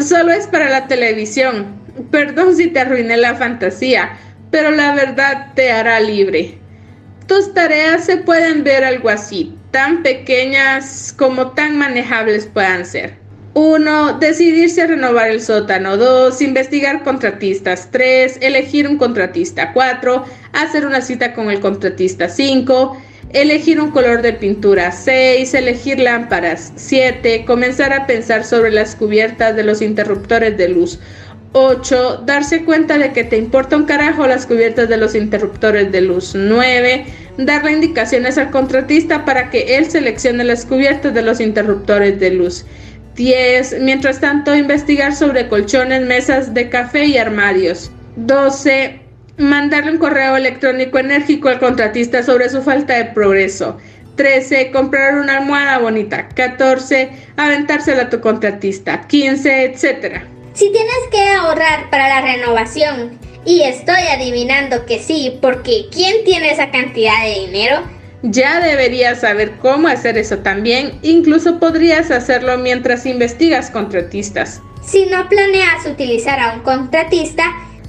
[0.00, 1.80] solo es para la televisión.
[2.10, 4.18] Perdón si te arruiné la fantasía,
[4.50, 6.58] pero la verdad te hará libre.
[7.26, 13.21] Tus tareas se pueden ver algo así, tan pequeñas como tan manejables puedan ser.
[13.54, 14.18] 1.
[14.18, 15.96] Decidirse a renovar el sótano.
[15.96, 16.40] 2.
[16.40, 17.90] Investigar contratistas.
[17.90, 18.38] 3.
[18.40, 19.72] Elegir un contratista.
[19.72, 20.24] 4.
[20.52, 22.28] Hacer una cita con el contratista.
[22.28, 22.96] 5.
[23.30, 24.90] Elegir un color de pintura.
[24.90, 25.52] 6.
[25.52, 26.72] Elegir lámparas.
[26.76, 27.44] 7.
[27.44, 30.98] Comenzar a pensar sobre las cubiertas de los interruptores de luz.
[31.52, 32.22] 8.
[32.24, 36.32] Darse cuenta de que te importa un carajo las cubiertas de los interruptores de luz.
[36.34, 37.04] 9.
[37.36, 42.64] Darle indicaciones al contratista para que él seleccione las cubiertas de los interruptores de luz.
[43.14, 43.80] 10.
[43.80, 47.90] Mientras tanto, investigar sobre colchones, mesas de café y armarios.
[48.16, 49.00] 12.
[49.38, 53.78] Mandarle un correo electrónico enérgico al contratista sobre su falta de progreso.
[54.16, 54.70] 13.
[54.70, 56.28] Comprar una almohada bonita.
[56.28, 57.10] 14.
[57.36, 59.06] Aventársela a tu contratista.
[59.06, 60.22] 15, etc.
[60.54, 66.52] Si tienes que ahorrar para la renovación, y estoy adivinando que sí, porque ¿quién tiene
[66.52, 67.82] esa cantidad de dinero?
[68.22, 74.62] Ya deberías saber cómo hacer eso también, incluso podrías hacerlo mientras investigas contratistas.
[74.84, 77.44] Si no planeas utilizar a un contratista,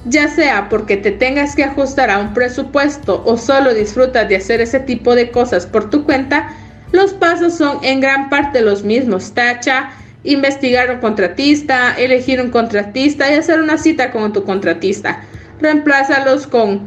[0.06, 4.60] ya sea porque te tengas que ajustar a un presupuesto o solo disfrutas de hacer
[4.60, 6.50] ese tipo de cosas por tu cuenta,
[6.92, 9.34] los pasos son en gran parte los mismos.
[9.34, 9.92] Tacha,
[10.24, 15.22] investigar un contratista, elegir un contratista y hacer una cita con tu contratista.
[15.60, 16.86] Reemplázalos con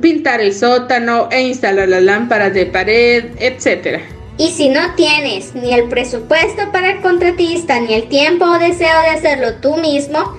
[0.00, 4.00] pintar el sótano e instalar las lámparas de pared, etc.
[4.36, 9.00] Y si no tienes ni el presupuesto para el contratista ni el tiempo o deseo
[9.02, 10.36] de hacerlo tú mismo,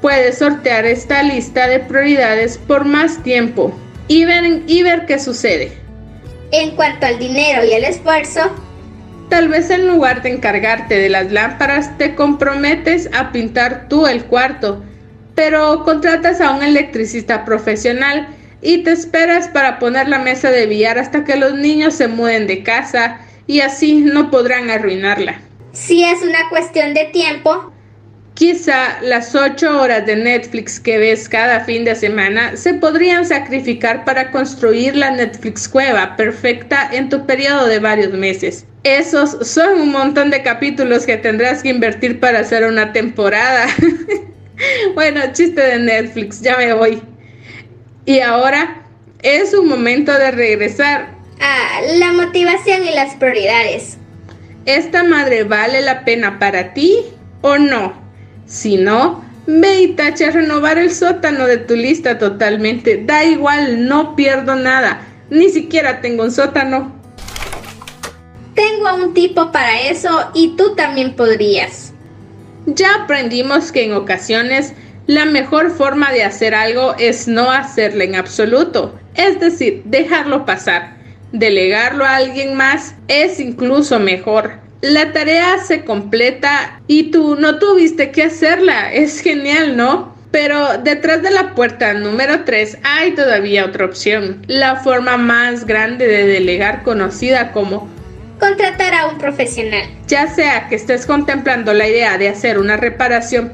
[0.00, 3.72] puedes sortear esta lista de prioridades por más tiempo
[4.08, 5.72] y ver, y ver qué sucede.
[6.52, 8.40] En cuanto al dinero y el esfuerzo,
[9.28, 14.24] tal vez en lugar de encargarte de las lámparas te comprometes a pintar tú el
[14.26, 14.82] cuarto,
[15.34, 18.28] pero contratas a un electricista profesional
[18.62, 22.46] y te esperas para poner la mesa de billar hasta que los niños se muden
[22.46, 25.40] de casa y así no podrán arruinarla.
[25.72, 27.72] Si es una cuestión de tiempo,
[28.34, 34.06] Quizá las ocho horas de Netflix que ves cada fin de semana se podrían sacrificar
[34.06, 38.66] para construir la Netflix cueva perfecta en tu periodo de varios meses.
[38.84, 43.66] Esos son un montón de capítulos que tendrás que invertir para hacer una temporada.
[44.94, 47.02] bueno, chiste de Netflix, ya me voy.
[48.04, 48.82] Y ahora
[49.22, 53.98] es un momento de regresar a la motivación y las prioridades.
[54.66, 56.98] ¿Esta madre vale la pena para ti
[57.40, 57.94] o no?
[58.46, 63.02] Si no, ve y tacha renovar el sótano de tu lista totalmente.
[63.04, 65.02] Da igual, no pierdo nada.
[65.30, 66.92] Ni siquiera tengo un sótano.
[68.54, 71.92] Tengo un tipo para eso y tú también podrías.
[72.66, 74.74] Ya aprendimos que en ocasiones
[75.06, 80.96] la mejor forma de hacer algo es no hacerlo en absoluto, es decir, dejarlo pasar.
[81.32, 84.52] Delegarlo a alguien más es incluso mejor.
[84.80, 88.92] La tarea se completa y tú no tuviste que hacerla.
[88.92, 90.14] Es genial, ¿no?
[90.30, 96.06] Pero detrás de la puerta número 3 hay todavía otra opción, la forma más grande
[96.06, 97.88] de delegar conocida como
[98.42, 99.88] contratar a un profesional.
[100.08, 103.52] Ya sea que estés contemplando la idea de hacer una reparación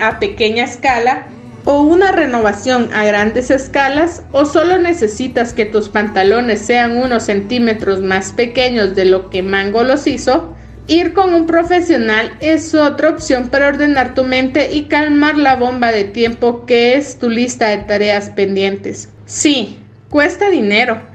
[0.00, 1.26] a pequeña escala
[1.66, 8.00] o una renovación a grandes escalas o solo necesitas que tus pantalones sean unos centímetros
[8.00, 10.54] más pequeños de lo que Mango los hizo,
[10.86, 15.92] ir con un profesional es otra opción para ordenar tu mente y calmar la bomba
[15.92, 19.10] de tiempo que es tu lista de tareas pendientes.
[19.26, 19.78] Sí,
[20.08, 21.09] cuesta dinero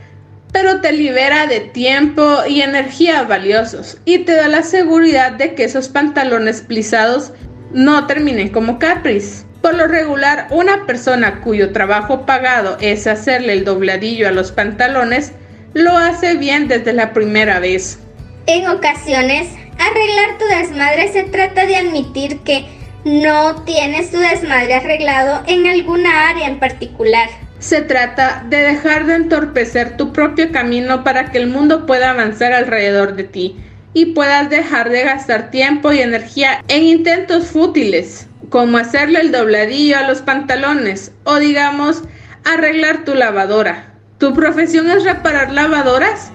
[0.55, 5.65] pero te libera de tiempo y energía valiosos y te da la seguridad de que
[5.65, 7.33] esos pantalones plisados
[7.73, 9.43] no terminen como caprice.
[9.61, 15.33] Por lo regular, una persona cuyo trabajo pagado es hacerle el dobladillo a los pantalones,
[15.73, 17.99] lo hace bien desde la primera vez.
[18.47, 22.65] En ocasiones, arreglar tu desmadre se trata de admitir que
[23.03, 27.27] no tienes tu desmadre arreglado en alguna área en particular.
[27.59, 32.53] Se trata de dejar de entorpecer tu propio camino para que el mundo pueda avanzar
[32.53, 33.57] alrededor de ti
[33.93, 39.97] y puedas dejar de gastar tiempo y energía en intentos fútiles, como hacerle el dobladillo
[39.97, 42.03] a los pantalones o digamos
[42.43, 43.93] arreglar tu lavadora.
[44.17, 46.31] ¿Tu profesión es reparar lavadoras?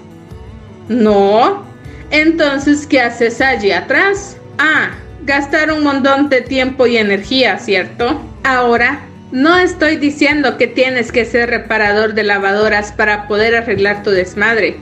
[0.89, 1.63] No.
[2.09, 4.37] Entonces, ¿qué haces allí atrás?
[4.57, 4.89] Ah,
[5.23, 8.21] gastar un montón de tiempo y energía, ¿cierto?
[8.43, 9.01] Ahora
[9.31, 14.75] no estoy diciendo que tienes que ser reparador de lavadoras para poder arreglar tu desmadre,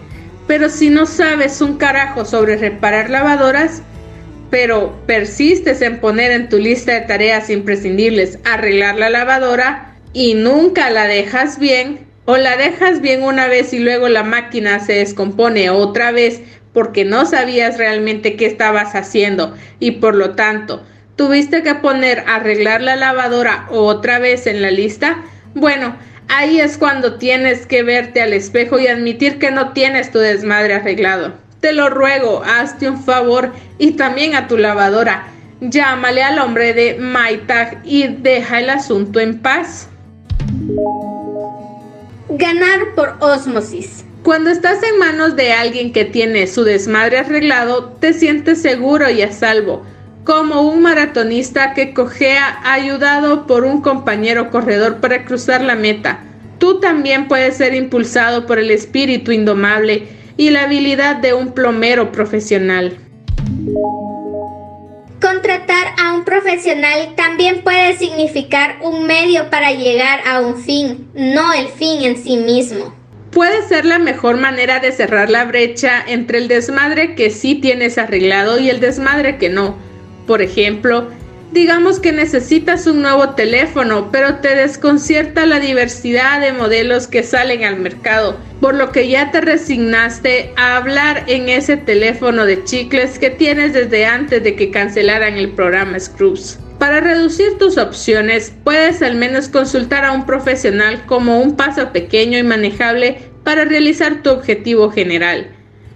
[0.47, 3.83] pero si no sabes un carajo sobre reparar lavadoras,
[4.49, 10.89] pero persistes en poner en tu lista de tareas imprescindibles arreglar la lavadora y nunca
[10.89, 15.69] la dejas bien, o la dejas bien una vez y luego la máquina se descompone
[15.69, 16.41] otra vez
[16.73, 20.83] porque no sabías realmente qué estabas haciendo y por lo tanto
[21.19, 25.21] ¿Tuviste que poner arreglar la lavadora otra vez en la lista?
[25.53, 25.97] Bueno,
[26.29, 30.75] ahí es cuando tienes que verte al espejo y admitir que no tienes tu desmadre
[30.75, 31.33] arreglado.
[31.59, 35.27] Te lo ruego, hazte un favor y también a tu lavadora.
[35.59, 39.89] Llámale al hombre de MyTag y deja el asunto en paz.
[42.29, 44.05] Ganar por osmosis.
[44.23, 49.21] Cuando estás en manos de alguien que tiene su desmadre arreglado, te sientes seguro y
[49.21, 49.83] a salvo
[50.29, 56.19] como un maratonista que cojea ayudado por un compañero corredor para cruzar la meta.
[56.59, 60.07] Tú también puedes ser impulsado por el espíritu indomable
[60.37, 62.95] y la habilidad de un plomero profesional.
[65.19, 71.53] Contratar a un profesional también puede significar un medio para llegar a un fin, no
[71.53, 72.93] el fin en sí mismo
[73.31, 77.99] puede ser la mejor manera de cerrar la brecha entre el desmadre que sí tienes
[77.99, 79.88] arreglado y el desmadre que no.
[80.29, 81.07] Por ejemplo,
[81.53, 87.63] digamos que necesitas un nuevo teléfono, pero te desconcierta la diversidad de modelos que salen
[87.63, 93.17] al mercado, por lo que ya te resignaste a hablar en ese teléfono de chicles
[93.17, 96.59] que tienes desde antes de que cancelaran el programa Scrubs.
[96.77, 102.37] Para reducir tus opciones, puedes al menos consultar a un profesional como un paso pequeño
[102.37, 105.47] y manejable para realizar tu objetivo general,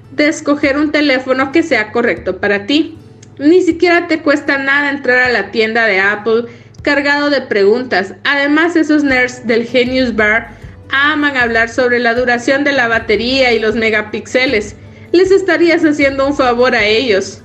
[0.10, 2.98] de escoger un teléfono que sea correcto para ti.
[3.38, 6.46] Ni siquiera te cuesta nada entrar a la tienda de Apple
[6.82, 8.14] cargado de preguntas.
[8.24, 10.50] Además, esos nerds del Genius Bar
[10.92, 14.76] aman hablar sobre la duración de la batería y los megapíxeles.
[15.12, 17.42] Les estarías haciendo un favor a ellos.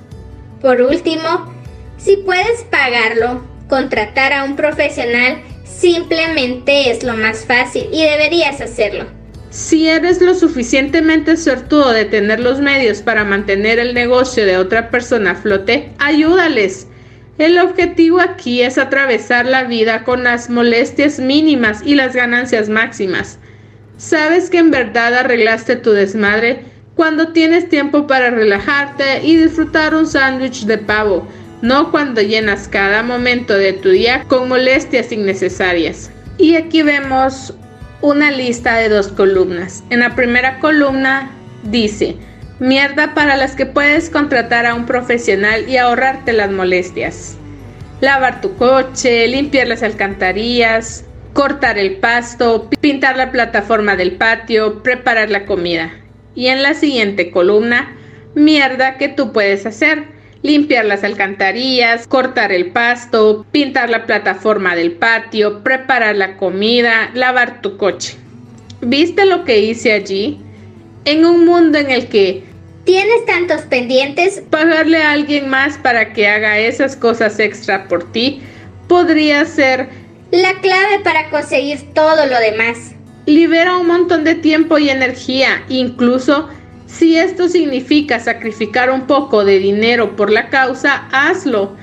[0.61, 1.53] Por último,
[1.97, 9.18] si puedes pagarlo, contratar a un profesional simplemente es lo más fácil y deberías hacerlo.
[9.49, 14.91] Si eres lo suficientemente suertudo de tener los medios para mantener el negocio de otra
[14.91, 16.87] persona a flote, ayúdales.
[17.37, 23.39] El objetivo aquí es atravesar la vida con las molestias mínimas y las ganancias máximas.
[23.97, 30.05] Sabes que en verdad arreglaste tu desmadre cuando tienes tiempo para relajarte y disfrutar un
[30.05, 31.27] sándwich de pavo
[31.61, 36.09] no cuando llenas cada momento de tu día con molestias innecesarias.
[36.37, 37.53] Y aquí vemos
[38.01, 39.83] una lista de dos columnas.
[39.89, 41.31] En la primera columna
[41.63, 42.15] dice,
[42.59, 47.37] mierda para las que puedes contratar a un profesional y ahorrarte las molestias.
[48.01, 55.29] Lavar tu coche, limpiar las alcantarillas, cortar el pasto, pintar la plataforma del patio, preparar
[55.29, 55.91] la comida.
[56.35, 57.97] Y en la siguiente columna,
[58.35, 64.93] mierda que tú puedes hacer limpiar las alcantarillas, cortar el pasto, pintar la plataforma del
[64.93, 68.15] patio, preparar la comida, lavar tu coche.
[68.81, 70.39] ¿Viste lo que hice allí?
[71.05, 72.43] En un mundo en el que
[72.85, 78.41] tienes tantos pendientes, pagarle a alguien más para que haga esas cosas extra por ti
[78.87, 79.87] podría ser
[80.31, 82.95] la clave para conseguir todo lo demás.
[83.25, 86.49] Libera un montón de tiempo y energía, incluso
[86.89, 91.77] si esto significa sacrificar un poco de dinero por la causa, hazlo.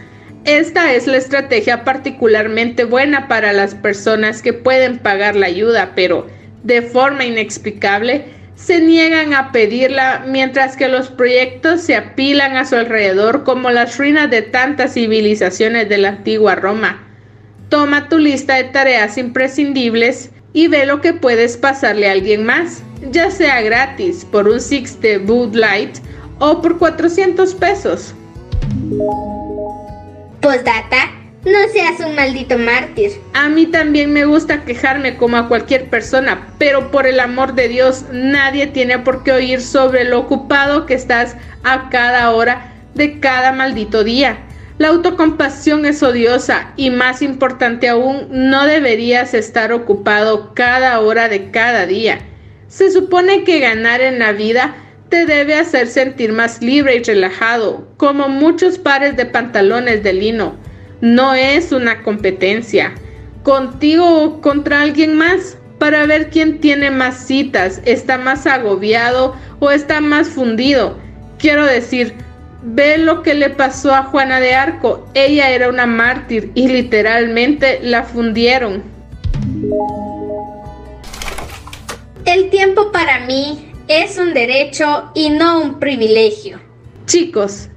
[0.45, 6.27] Esta es la estrategia particularmente buena para las personas que pueden pagar la ayuda, pero
[6.65, 8.25] de forma inexplicable
[8.57, 13.99] se niegan a pedirla mientras que los proyectos se apilan a su alrededor como las
[13.99, 17.05] ruinas de tantas civilizaciones de la antigua Roma.
[17.69, 22.83] Toma tu lista de tareas imprescindibles y ve lo que puedes pasarle a alguien más
[23.11, 25.99] ya sea gratis por un Six de Bud Light
[26.39, 28.15] o por 400 pesos.
[30.41, 31.13] Postdata,
[31.45, 33.13] no seas un maldito mártir.
[33.35, 37.69] A mí también me gusta quejarme como a cualquier persona, pero por el amor de
[37.69, 43.21] Dios, nadie tiene por qué oír sobre lo ocupado que estás a cada hora de
[43.21, 44.39] cada maldito día.
[44.79, 51.51] La autocompasión es odiosa y más importante aún, no deberías estar ocupado cada hora de
[51.51, 52.19] cada día.
[52.69, 54.77] Se supone que ganar en la vida
[55.09, 60.57] te debe hacer sentir más libre y relajado, como muchos pares de pantalones de lino.
[61.01, 62.93] No es una competencia.
[63.45, 69.71] Contigo o contra alguien más, para ver quién tiene más citas, está más agobiado o
[69.71, 70.99] está más fundido.
[71.39, 72.15] Quiero decir,
[72.67, 75.09] ve lo que le pasó a Juana de Arco.
[75.15, 78.83] Ella era una mártir y literalmente la fundieron.
[82.25, 86.61] El tiempo para mí es un derecho y no un privilegio.
[87.07, 87.69] Chicos,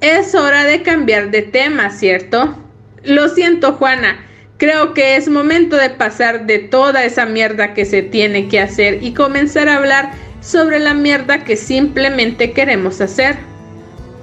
[0.00, 2.54] es hora de cambiar de tema, ¿cierto?
[3.02, 4.26] Lo siento, Juana.
[4.58, 9.02] Creo que es momento de pasar de toda esa mierda que se tiene que hacer
[9.02, 13.53] y comenzar a hablar sobre la mierda que simplemente queremos hacer.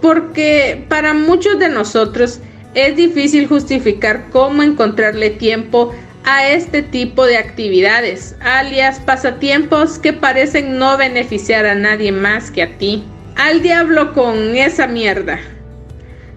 [0.01, 2.39] Porque para muchos de nosotros
[2.73, 5.93] es difícil justificar cómo encontrarle tiempo
[6.23, 12.63] a este tipo de actividades, alias pasatiempos que parecen no beneficiar a nadie más que
[12.63, 13.03] a ti.
[13.35, 15.39] Al diablo con esa mierda.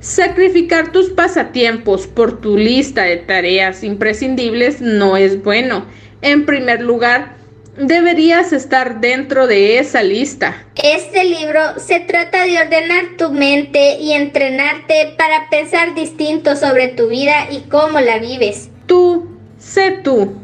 [0.00, 5.86] Sacrificar tus pasatiempos por tu lista de tareas imprescindibles no es bueno.
[6.22, 7.36] En primer lugar,
[7.76, 10.64] deberías estar dentro de esa lista.
[10.76, 17.08] Este libro se trata de ordenar tu mente y entrenarte para pensar distinto sobre tu
[17.08, 18.70] vida y cómo la vives.
[18.86, 20.34] Tú Sé tú,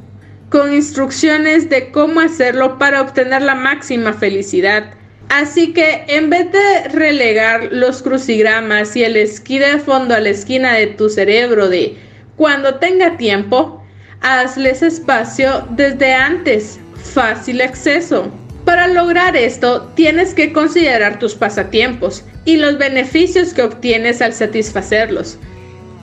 [0.48, 4.94] con instrucciones de cómo hacerlo para obtener la máxima felicidad.
[5.28, 10.30] Así que en vez de relegar los crucigramas y el esquí de fondo a la
[10.30, 11.96] esquina de tu cerebro de
[12.36, 13.84] cuando tenga tiempo,
[14.22, 18.30] hazles espacio desde antes, fácil acceso.
[18.64, 25.38] Para lograr esto, tienes que considerar tus pasatiempos y los beneficios que obtienes al satisfacerlos.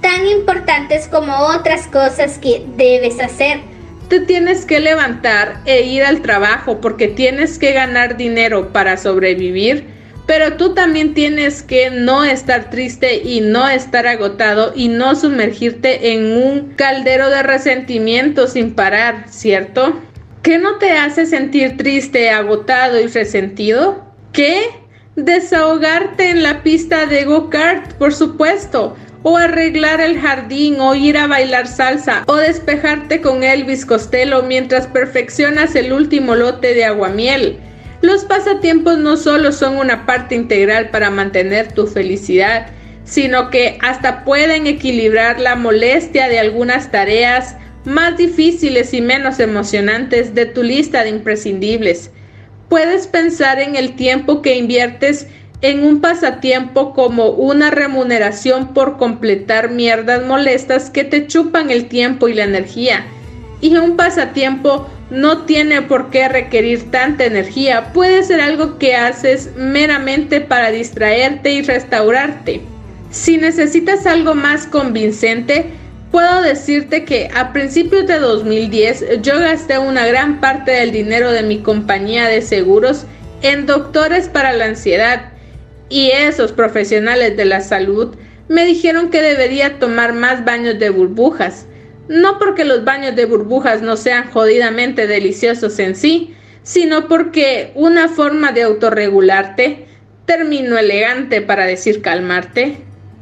[0.02, 3.62] Tan importantes como otras cosas que debes hacer.
[4.10, 9.88] Te tienes que levantar e ir al trabajo porque tienes que ganar dinero para sobrevivir,
[10.26, 16.14] pero tú también tienes que no estar triste y no estar agotado y no sumergirte
[16.14, 20.02] en un caldero de resentimiento sin parar, ¿cierto?
[20.48, 24.06] ¿Qué no te hace sentir triste, agotado y resentido?
[24.32, 24.62] ¿Qué?
[25.18, 31.28] Desahogarte en la pista de go-kart, por supuesto, o arreglar el jardín, o ir a
[31.28, 37.60] bailar salsa, o despejarte con Elvis Costello mientras perfeccionas el último lote de aguamiel.
[38.00, 42.68] Los pasatiempos no solo son una parte integral para mantener tu felicidad,
[43.04, 47.58] sino que hasta pueden equilibrar la molestia de algunas tareas,
[47.88, 52.12] más difíciles y menos emocionantes de tu lista de imprescindibles.
[52.68, 55.28] Puedes pensar en el tiempo que inviertes
[55.62, 62.28] en un pasatiempo como una remuneración por completar mierdas molestas que te chupan el tiempo
[62.28, 63.06] y la energía.
[63.62, 69.52] Y un pasatiempo no tiene por qué requerir tanta energía, puede ser algo que haces
[69.56, 72.60] meramente para distraerte y restaurarte.
[73.12, 75.72] Si necesitas algo más convincente,
[76.12, 81.44] Puedo decirte que a principios de 2010 yo gasté una gran parte del dinero de
[81.44, 83.06] mi compañía de seguros
[83.42, 85.34] en doctores para la ansiedad
[85.90, 88.16] y esos profesionales de la salud
[88.48, 91.66] me dijeron que debería tomar más baños de burbujas.
[92.08, 96.34] No porque los baños de burbujas no sean jodidamente deliciosos en sí,
[96.64, 99.86] sino porque una forma de autorregularte,
[100.26, 102.78] término elegante para decir calmarte,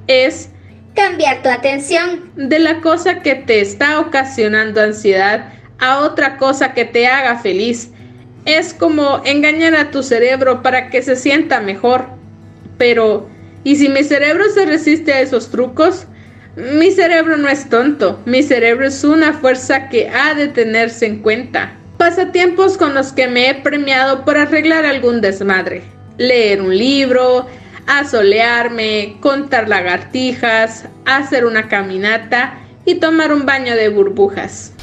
[0.08, 0.50] es
[0.96, 6.86] cambiar tu atención de la cosa que te está ocasionando ansiedad a otra cosa que
[6.86, 7.92] te haga feliz.
[8.46, 12.06] Es como engañar a tu cerebro para que se sienta mejor.
[12.78, 13.28] Pero,
[13.64, 16.08] ¿y si mi cerebro se resiste a esos trucos?
[16.56, 21.20] Mi cerebro no es tonto, mi cerebro es una fuerza que ha de tenerse en
[21.20, 21.74] cuenta.
[21.98, 25.82] Pasatiempos con los que me he premiado por arreglar algún desmadre.
[26.18, 27.48] Leer un libro,
[27.88, 34.74] a solearme, contar lagartijas, hacer una caminata y tomar un baño de burbujas.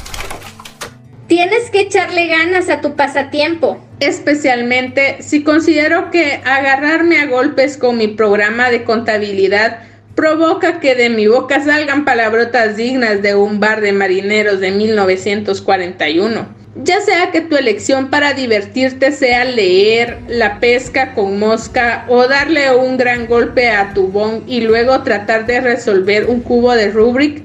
[1.27, 3.83] Tienes que echarle ganas a tu pasatiempo.
[4.01, 9.81] Especialmente si considero que agarrarme a golpes con mi programa de contabilidad
[10.15, 16.62] provoca que de mi boca salgan palabrotas dignas de un bar de marineros de 1941.
[16.75, 22.75] Ya sea que tu elección para divertirte sea leer la pesca con mosca o darle
[22.75, 27.45] un gran golpe a tu bon y luego tratar de resolver un cubo de Rubik,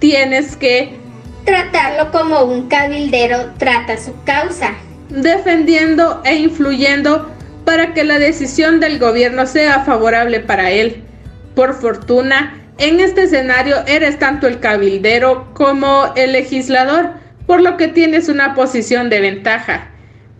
[0.00, 0.96] tienes que
[1.44, 4.72] tratarlo como un cabildero trata su causa,
[5.10, 7.30] defendiendo e influyendo
[7.64, 11.04] para que la decisión del gobierno sea favorable para él.
[11.54, 17.10] Por fortuna, en este escenario eres tanto el cabildero como el legislador
[17.46, 19.88] por lo que tienes una posición de ventaja.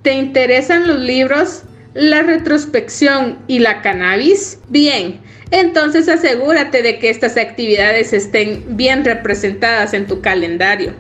[0.03, 1.63] ¿Te interesan los libros,
[1.95, 4.59] la retrospección y la cannabis?
[4.69, 10.93] Bien, entonces asegúrate de que estas actividades estén bien representadas en tu calendario.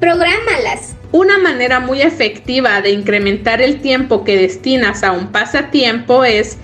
[0.00, 0.94] Prográmalas.
[1.10, 6.58] Una manera muy efectiva de incrementar el tiempo que destinas a un pasatiempo es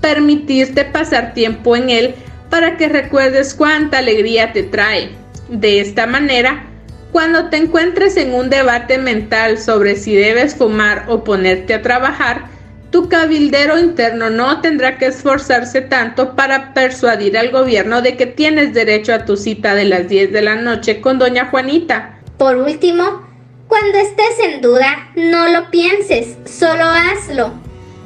[0.00, 2.14] permitirte pasar tiempo en él
[2.48, 5.10] para que recuerdes cuánta alegría te trae.
[5.48, 6.64] De esta manera,
[7.12, 12.46] cuando te encuentres en un debate mental sobre si debes fumar o ponerte a trabajar,
[12.90, 18.72] tu cabildero interno no tendrá que esforzarse tanto para persuadir al gobierno de que tienes
[18.72, 22.18] derecho a tu cita de las 10 de la noche con doña Juanita.
[22.38, 23.26] Por último,
[23.68, 27.52] cuando estés en duda, no lo pienses, solo hazlo.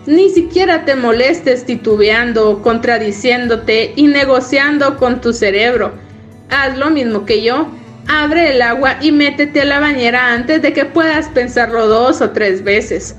[0.07, 5.92] Ni siquiera te molestes titubeando, contradiciéndote y negociando con tu cerebro.
[6.50, 7.68] Haz lo mismo que yo
[8.09, 12.30] Abre el agua y métete a la bañera antes de que puedas pensarlo dos o
[12.30, 13.16] tres veces.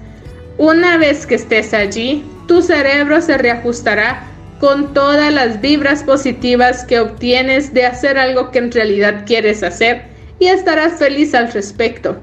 [0.57, 4.27] Una vez que estés allí, tu cerebro se reajustará
[4.59, 10.03] con todas las vibras positivas que obtienes de hacer algo que en realidad quieres hacer
[10.39, 12.21] y estarás feliz al respecto.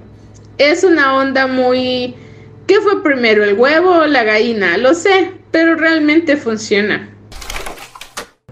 [0.58, 2.14] Es una onda muy...
[2.66, 4.76] ¿Qué fue primero, el huevo o la gallina?
[4.76, 7.10] Lo sé, pero realmente funciona.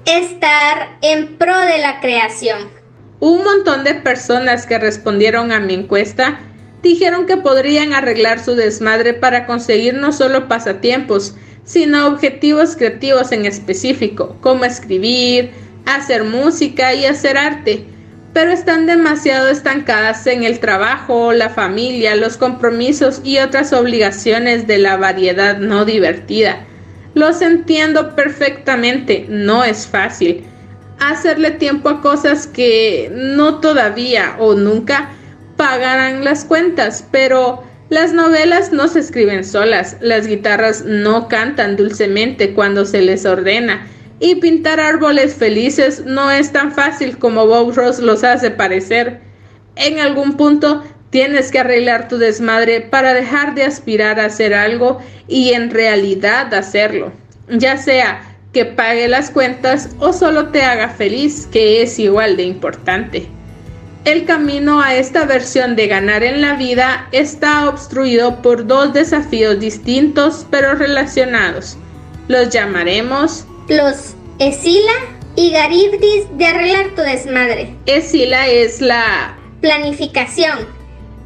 [0.05, 2.78] Estar en pro de la creación.
[3.21, 6.39] Un montón de personas que respondieron a mi encuesta
[6.83, 13.45] dijeron que podrían arreglar su desmadre para conseguir no solo pasatiempos, sino objetivos creativos en
[13.45, 15.51] específico, como escribir,
[15.85, 17.85] hacer música y hacer arte.
[18.33, 24.79] pero están demasiado estancadas en el trabajo, la familia, los compromisos y otras obligaciones de
[24.79, 26.65] la variedad no divertida.
[27.15, 30.45] Los entiendo perfectamente, no es fácil.
[31.01, 35.11] Hacerle tiempo a cosas que no todavía o nunca
[35.57, 42.53] pagarán las cuentas, pero las novelas no se escriben solas, las guitarras no cantan dulcemente
[42.53, 43.87] cuando se les ordena,
[44.21, 49.21] y pintar árboles felices no es tan fácil como Bob Ross los hace parecer.
[49.77, 55.01] En algún punto tienes que arreglar tu desmadre para dejar de aspirar a hacer algo
[55.27, 57.13] y en realidad hacerlo,
[57.49, 62.43] ya sea que pague las cuentas o solo te haga feliz, que es igual de
[62.43, 63.29] importante.
[64.05, 69.61] El camino a esta versión de ganar en la vida está obstruido por dos desafíos
[69.61, 71.77] distintos pero relacionados.
[72.27, 74.95] Los llamaremos los Esila
[75.37, 77.77] y Garibdis de arreglar tu desmadre.
[77.87, 80.67] Esila es la planificación.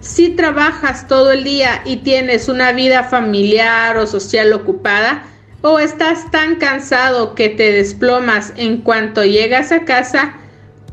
[0.00, 5.31] Si trabajas todo el día y tienes una vida familiar o social ocupada,
[5.62, 10.34] o estás tan cansado que te desplomas en cuanto llegas a casa,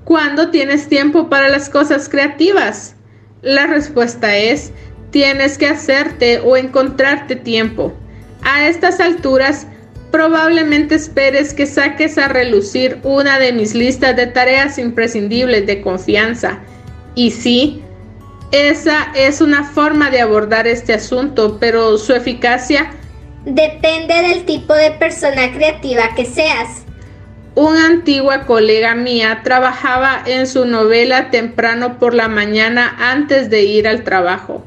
[0.06, 2.96] ¿cuándo tienes tiempo para las cosas creativas?
[3.42, 4.72] La respuesta es,
[5.10, 7.94] tienes que hacerte o encontrarte tiempo.
[8.44, 9.66] A estas alturas,
[10.12, 16.60] probablemente esperes que saques a relucir una de mis listas de tareas imprescindibles de confianza.
[17.16, 17.84] Y sí,
[18.52, 22.92] esa es una forma de abordar este asunto, pero su eficacia
[23.46, 26.84] depende del tipo de persona creativa que seas.
[27.56, 33.88] Una antigua colega mía trabajaba en su novela temprano por la mañana antes de ir
[33.88, 34.64] al trabajo.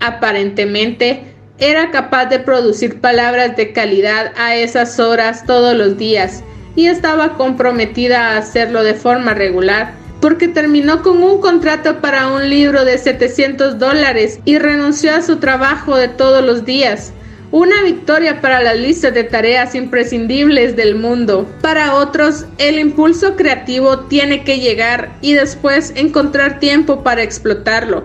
[0.00, 1.24] Aparentemente,
[1.58, 6.42] era capaz de producir palabras de calidad a esas horas todos los días
[6.74, 12.48] y estaba comprometida a hacerlo de forma regular porque terminó con un contrato para un
[12.48, 17.12] libro de 700 dólares y renunció a su trabajo de todos los días.
[17.52, 21.46] Una victoria para la lista de tareas imprescindibles del mundo.
[21.60, 28.04] Para otros, el impulso creativo tiene que llegar y después encontrar tiempo para explotarlo.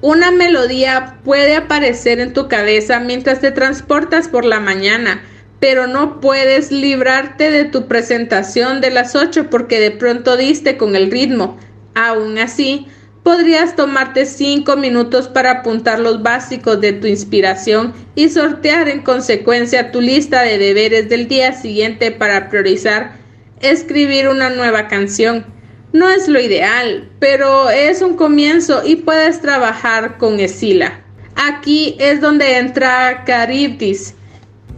[0.00, 5.22] Una melodía puede aparecer en tu cabeza mientras te transportas por la mañana,
[5.60, 10.96] pero no puedes librarte de tu presentación de las 8 porque de pronto diste con
[10.96, 11.58] el ritmo.
[11.94, 12.86] Aún así,
[13.22, 19.90] podrías tomarte 5 minutos para apuntar los básicos de tu inspiración y sortear en consecuencia
[19.90, 23.12] tu lista de deberes del día siguiente para priorizar
[23.60, 25.46] escribir una nueva canción.
[25.92, 31.00] No es lo ideal, pero es un comienzo y puedes trabajar con Esila.
[31.34, 34.14] Aquí es donde entra Caribdis.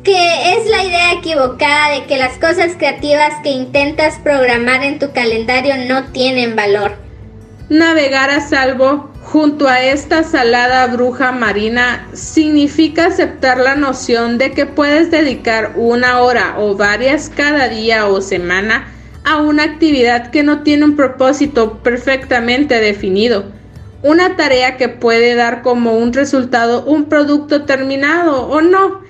[0.05, 5.12] Que es la idea equivocada de que las cosas creativas que intentas programar en tu
[5.12, 6.99] calendario no tienen valor.
[7.71, 14.66] Navegar a salvo junto a esta salada bruja marina significa aceptar la noción de que
[14.66, 18.89] puedes dedicar una hora o varias cada día o semana
[19.23, 23.45] a una actividad que no tiene un propósito perfectamente definido,
[24.03, 29.03] una tarea que puede dar como un resultado un producto terminado o no.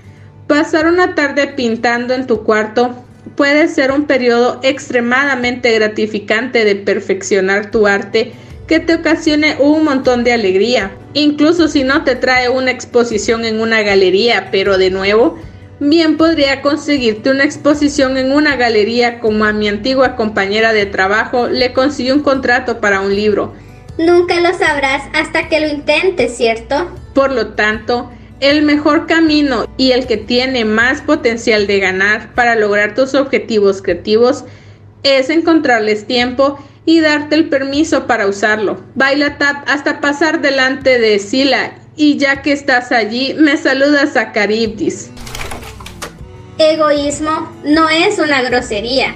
[0.47, 2.95] Pasar una tarde pintando en tu cuarto
[3.37, 8.35] puede ser un periodo extremadamente gratificante de perfeccionar tu arte
[8.71, 13.61] que te ocasione un montón de alegría, incluso si no te trae una exposición en
[13.61, 15.41] una galería, pero de nuevo,
[15.81, 21.49] bien podría conseguirte una exposición en una galería como a mi antigua compañera de trabajo
[21.49, 23.55] le consiguió un contrato para un libro.
[23.99, 26.89] Nunca lo sabrás hasta que lo intentes, ¿cierto?
[27.13, 28.09] Por lo tanto,
[28.39, 33.83] el mejor camino y el que tiene más potencial de ganar para lograr tus objetivos
[33.83, 34.45] creativos
[35.03, 38.81] es encontrarles tiempo y darte el permiso para usarlo.
[38.95, 44.33] Baila tap hasta pasar delante de Sila y ya que estás allí me saludas a
[44.33, 45.11] Caribdis.
[46.59, 49.15] Egoísmo no es una grosería.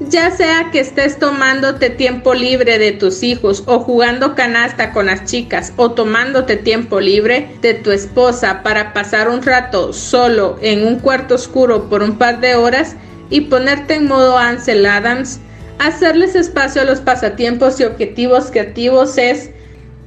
[0.00, 5.24] Ya sea que estés tomándote tiempo libre de tus hijos o jugando canasta con las
[5.24, 11.00] chicas o tomándote tiempo libre de tu esposa para pasar un rato solo en un
[11.00, 12.94] cuarto oscuro por un par de horas
[13.30, 15.40] y ponerte en modo Ansel Adams,
[15.78, 19.50] hacerles espacio a los pasatiempos y objetivos creativos es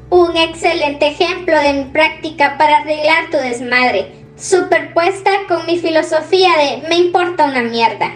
[0.09, 6.87] un excelente ejemplo de mi práctica para arreglar tu desmadre superpuesta con mi filosofía de
[6.89, 8.11] me importa una mierda.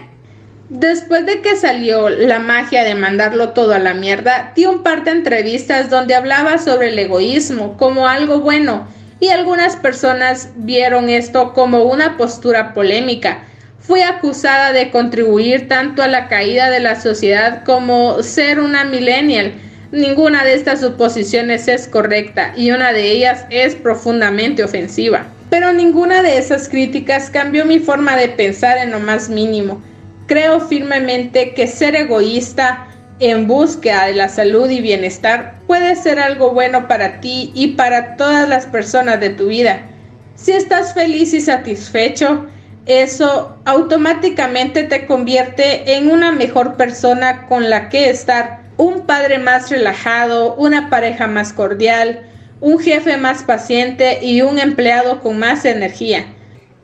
[0.68, 5.04] Después de que salió la magia de mandarlo todo a la mierda, dio un par
[5.04, 8.88] de entrevistas donde hablaba sobre el egoísmo como algo bueno
[9.20, 13.44] y algunas personas vieron esto como una postura polémica.
[13.86, 19.54] Fui acusada de contribuir tanto a la caída de la sociedad como ser una millennial,
[19.92, 25.26] Ninguna de estas suposiciones es correcta y una de ellas es profundamente ofensiva.
[25.48, 29.80] Pero ninguna de esas críticas cambió mi forma de pensar en lo más mínimo.
[30.26, 32.88] Creo firmemente que ser egoísta
[33.20, 38.16] en búsqueda de la salud y bienestar puede ser algo bueno para ti y para
[38.16, 39.82] todas las personas de tu vida.
[40.34, 42.46] Si estás feliz y satisfecho,
[42.86, 49.70] eso automáticamente te convierte en una mejor persona con la que estar, un padre más
[49.70, 52.26] relajado, una pareja más cordial,
[52.60, 56.26] un jefe más paciente y un empleado con más energía.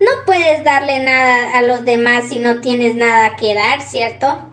[0.01, 4.49] No puedes darle nada a los demás si no tienes nada que dar, ¿cierto?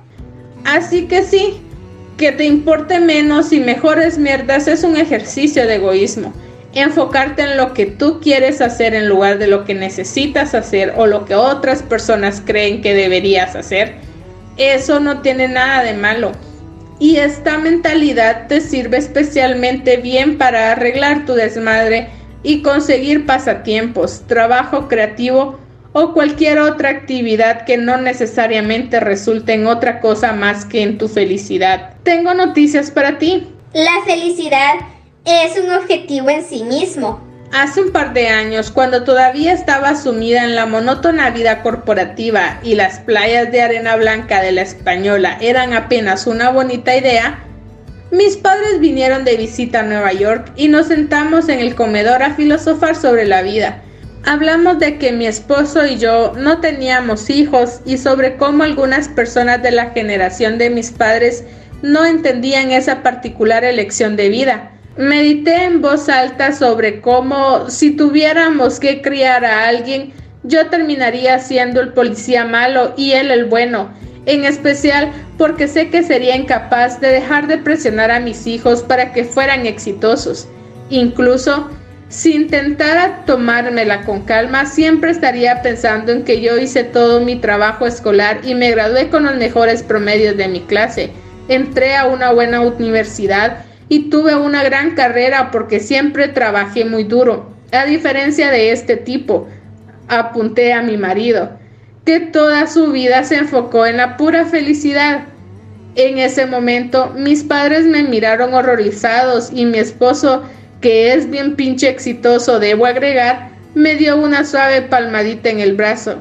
[0.64, 1.62] Así que sí,
[2.18, 6.34] que te importe menos y mejores mierdas es un ejercicio de egoísmo.
[6.74, 11.08] Enfocarte en lo que tú quieres hacer en lugar de lo que necesitas hacer o
[11.08, 13.96] lo que otras personas creen que deberías hacer,
[14.58, 16.32] eso no tiene nada de malo.
[17.00, 22.10] Y esta mentalidad te sirve especialmente bien para arreglar tu desmadre
[22.44, 25.58] y conseguir pasatiempos, trabajo creativo
[25.94, 31.08] o cualquier otra actividad que no necesariamente resulte en otra cosa más que en tu
[31.08, 31.94] felicidad.
[32.04, 33.48] Tengo noticias para ti.
[33.74, 34.76] La felicidad
[35.30, 37.22] es un objetivo en sí mismo.
[37.52, 42.76] Hace un par de años, cuando todavía estaba sumida en la monótona vida corporativa y
[42.76, 47.44] las playas de arena blanca de la española eran apenas una bonita idea,
[48.12, 52.34] mis padres vinieron de visita a Nueva York y nos sentamos en el comedor a
[52.34, 53.84] filosofar sobre la vida.
[54.26, 59.62] Hablamos de que mi esposo y yo no teníamos hijos y sobre cómo algunas personas
[59.62, 61.44] de la generación de mis padres
[61.84, 64.72] no entendían esa particular elección de vida.
[65.00, 70.12] Medité en voz alta sobre cómo si tuviéramos que criar a alguien,
[70.44, 73.94] yo terminaría siendo el policía malo y él el bueno,
[74.26, 79.14] en especial porque sé que sería incapaz de dejar de presionar a mis hijos para
[79.14, 80.50] que fueran exitosos.
[80.90, 81.70] Incluso
[82.10, 87.88] si intentara tomármela con calma, siempre estaría pensando en que yo hice todo mi trabajo
[87.88, 91.12] escolar y me gradué con los mejores promedios de mi clase.
[91.48, 97.50] Entré a una buena universidad y tuve una gran carrera porque siempre trabajé muy duro.
[97.72, 99.48] A diferencia de este tipo,
[100.08, 101.52] apunté a mi marido,
[102.06, 105.26] que toda su vida se enfocó en la pura felicidad.
[105.96, 110.44] En ese momento mis padres me miraron horrorizados y mi esposo,
[110.82, 116.16] que es bien pinche exitoso, debo agregar, me dio una suave palmadita en el brazo.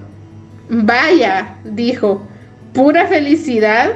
[0.69, 2.27] Vaya, dijo,
[2.73, 3.93] pura felicidad,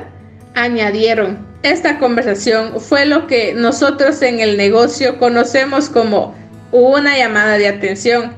[0.55, 1.52] añadieron.
[1.63, 6.35] Esta conversación fue lo que nosotros en el negocio conocemos como
[6.73, 8.33] una llamada de atención,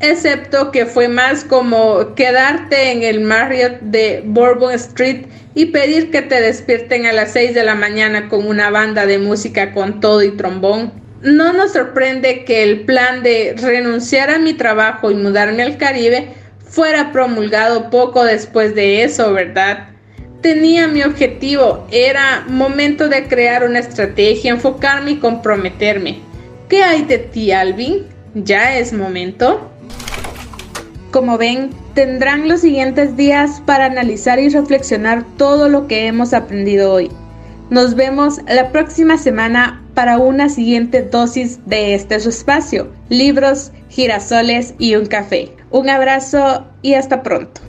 [0.00, 5.24] excepto que fue más como quedarte en el Marriott de Bourbon Street
[5.54, 9.18] y pedir que te despierten a las 6 de la mañana con una banda de
[9.18, 10.92] música con todo y trombón.
[11.22, 16.28] No nos sorprende que el plan de renunciar a mi trabajo y mudarme al Caribe
[16.68, 19.95] fuera promulgado poco después de eso, ¿verdad?
[20.46, 26.20] Tenía mi objetivo, era momento de crear una estrategia, enfocarme y comprometerme.
[26.68, 28.04] ¿Qué hay de ti, Alvin?
[28.34, 29.68] ¿Ya es momento?
[31.10, 36.92] Como ven, tendrán los siguientes días para analizar y reflexionar todo lo que hemos aprendido
[36.92, 37.10] hoy.
[37.70, 44.74] Nos vemos la próxima semana para una siguiente dosis de este su espacio, libros, girasoles
[44.78, 45.50] y un café.
[45.72, 47.62] Un abrazo y hasta pronto.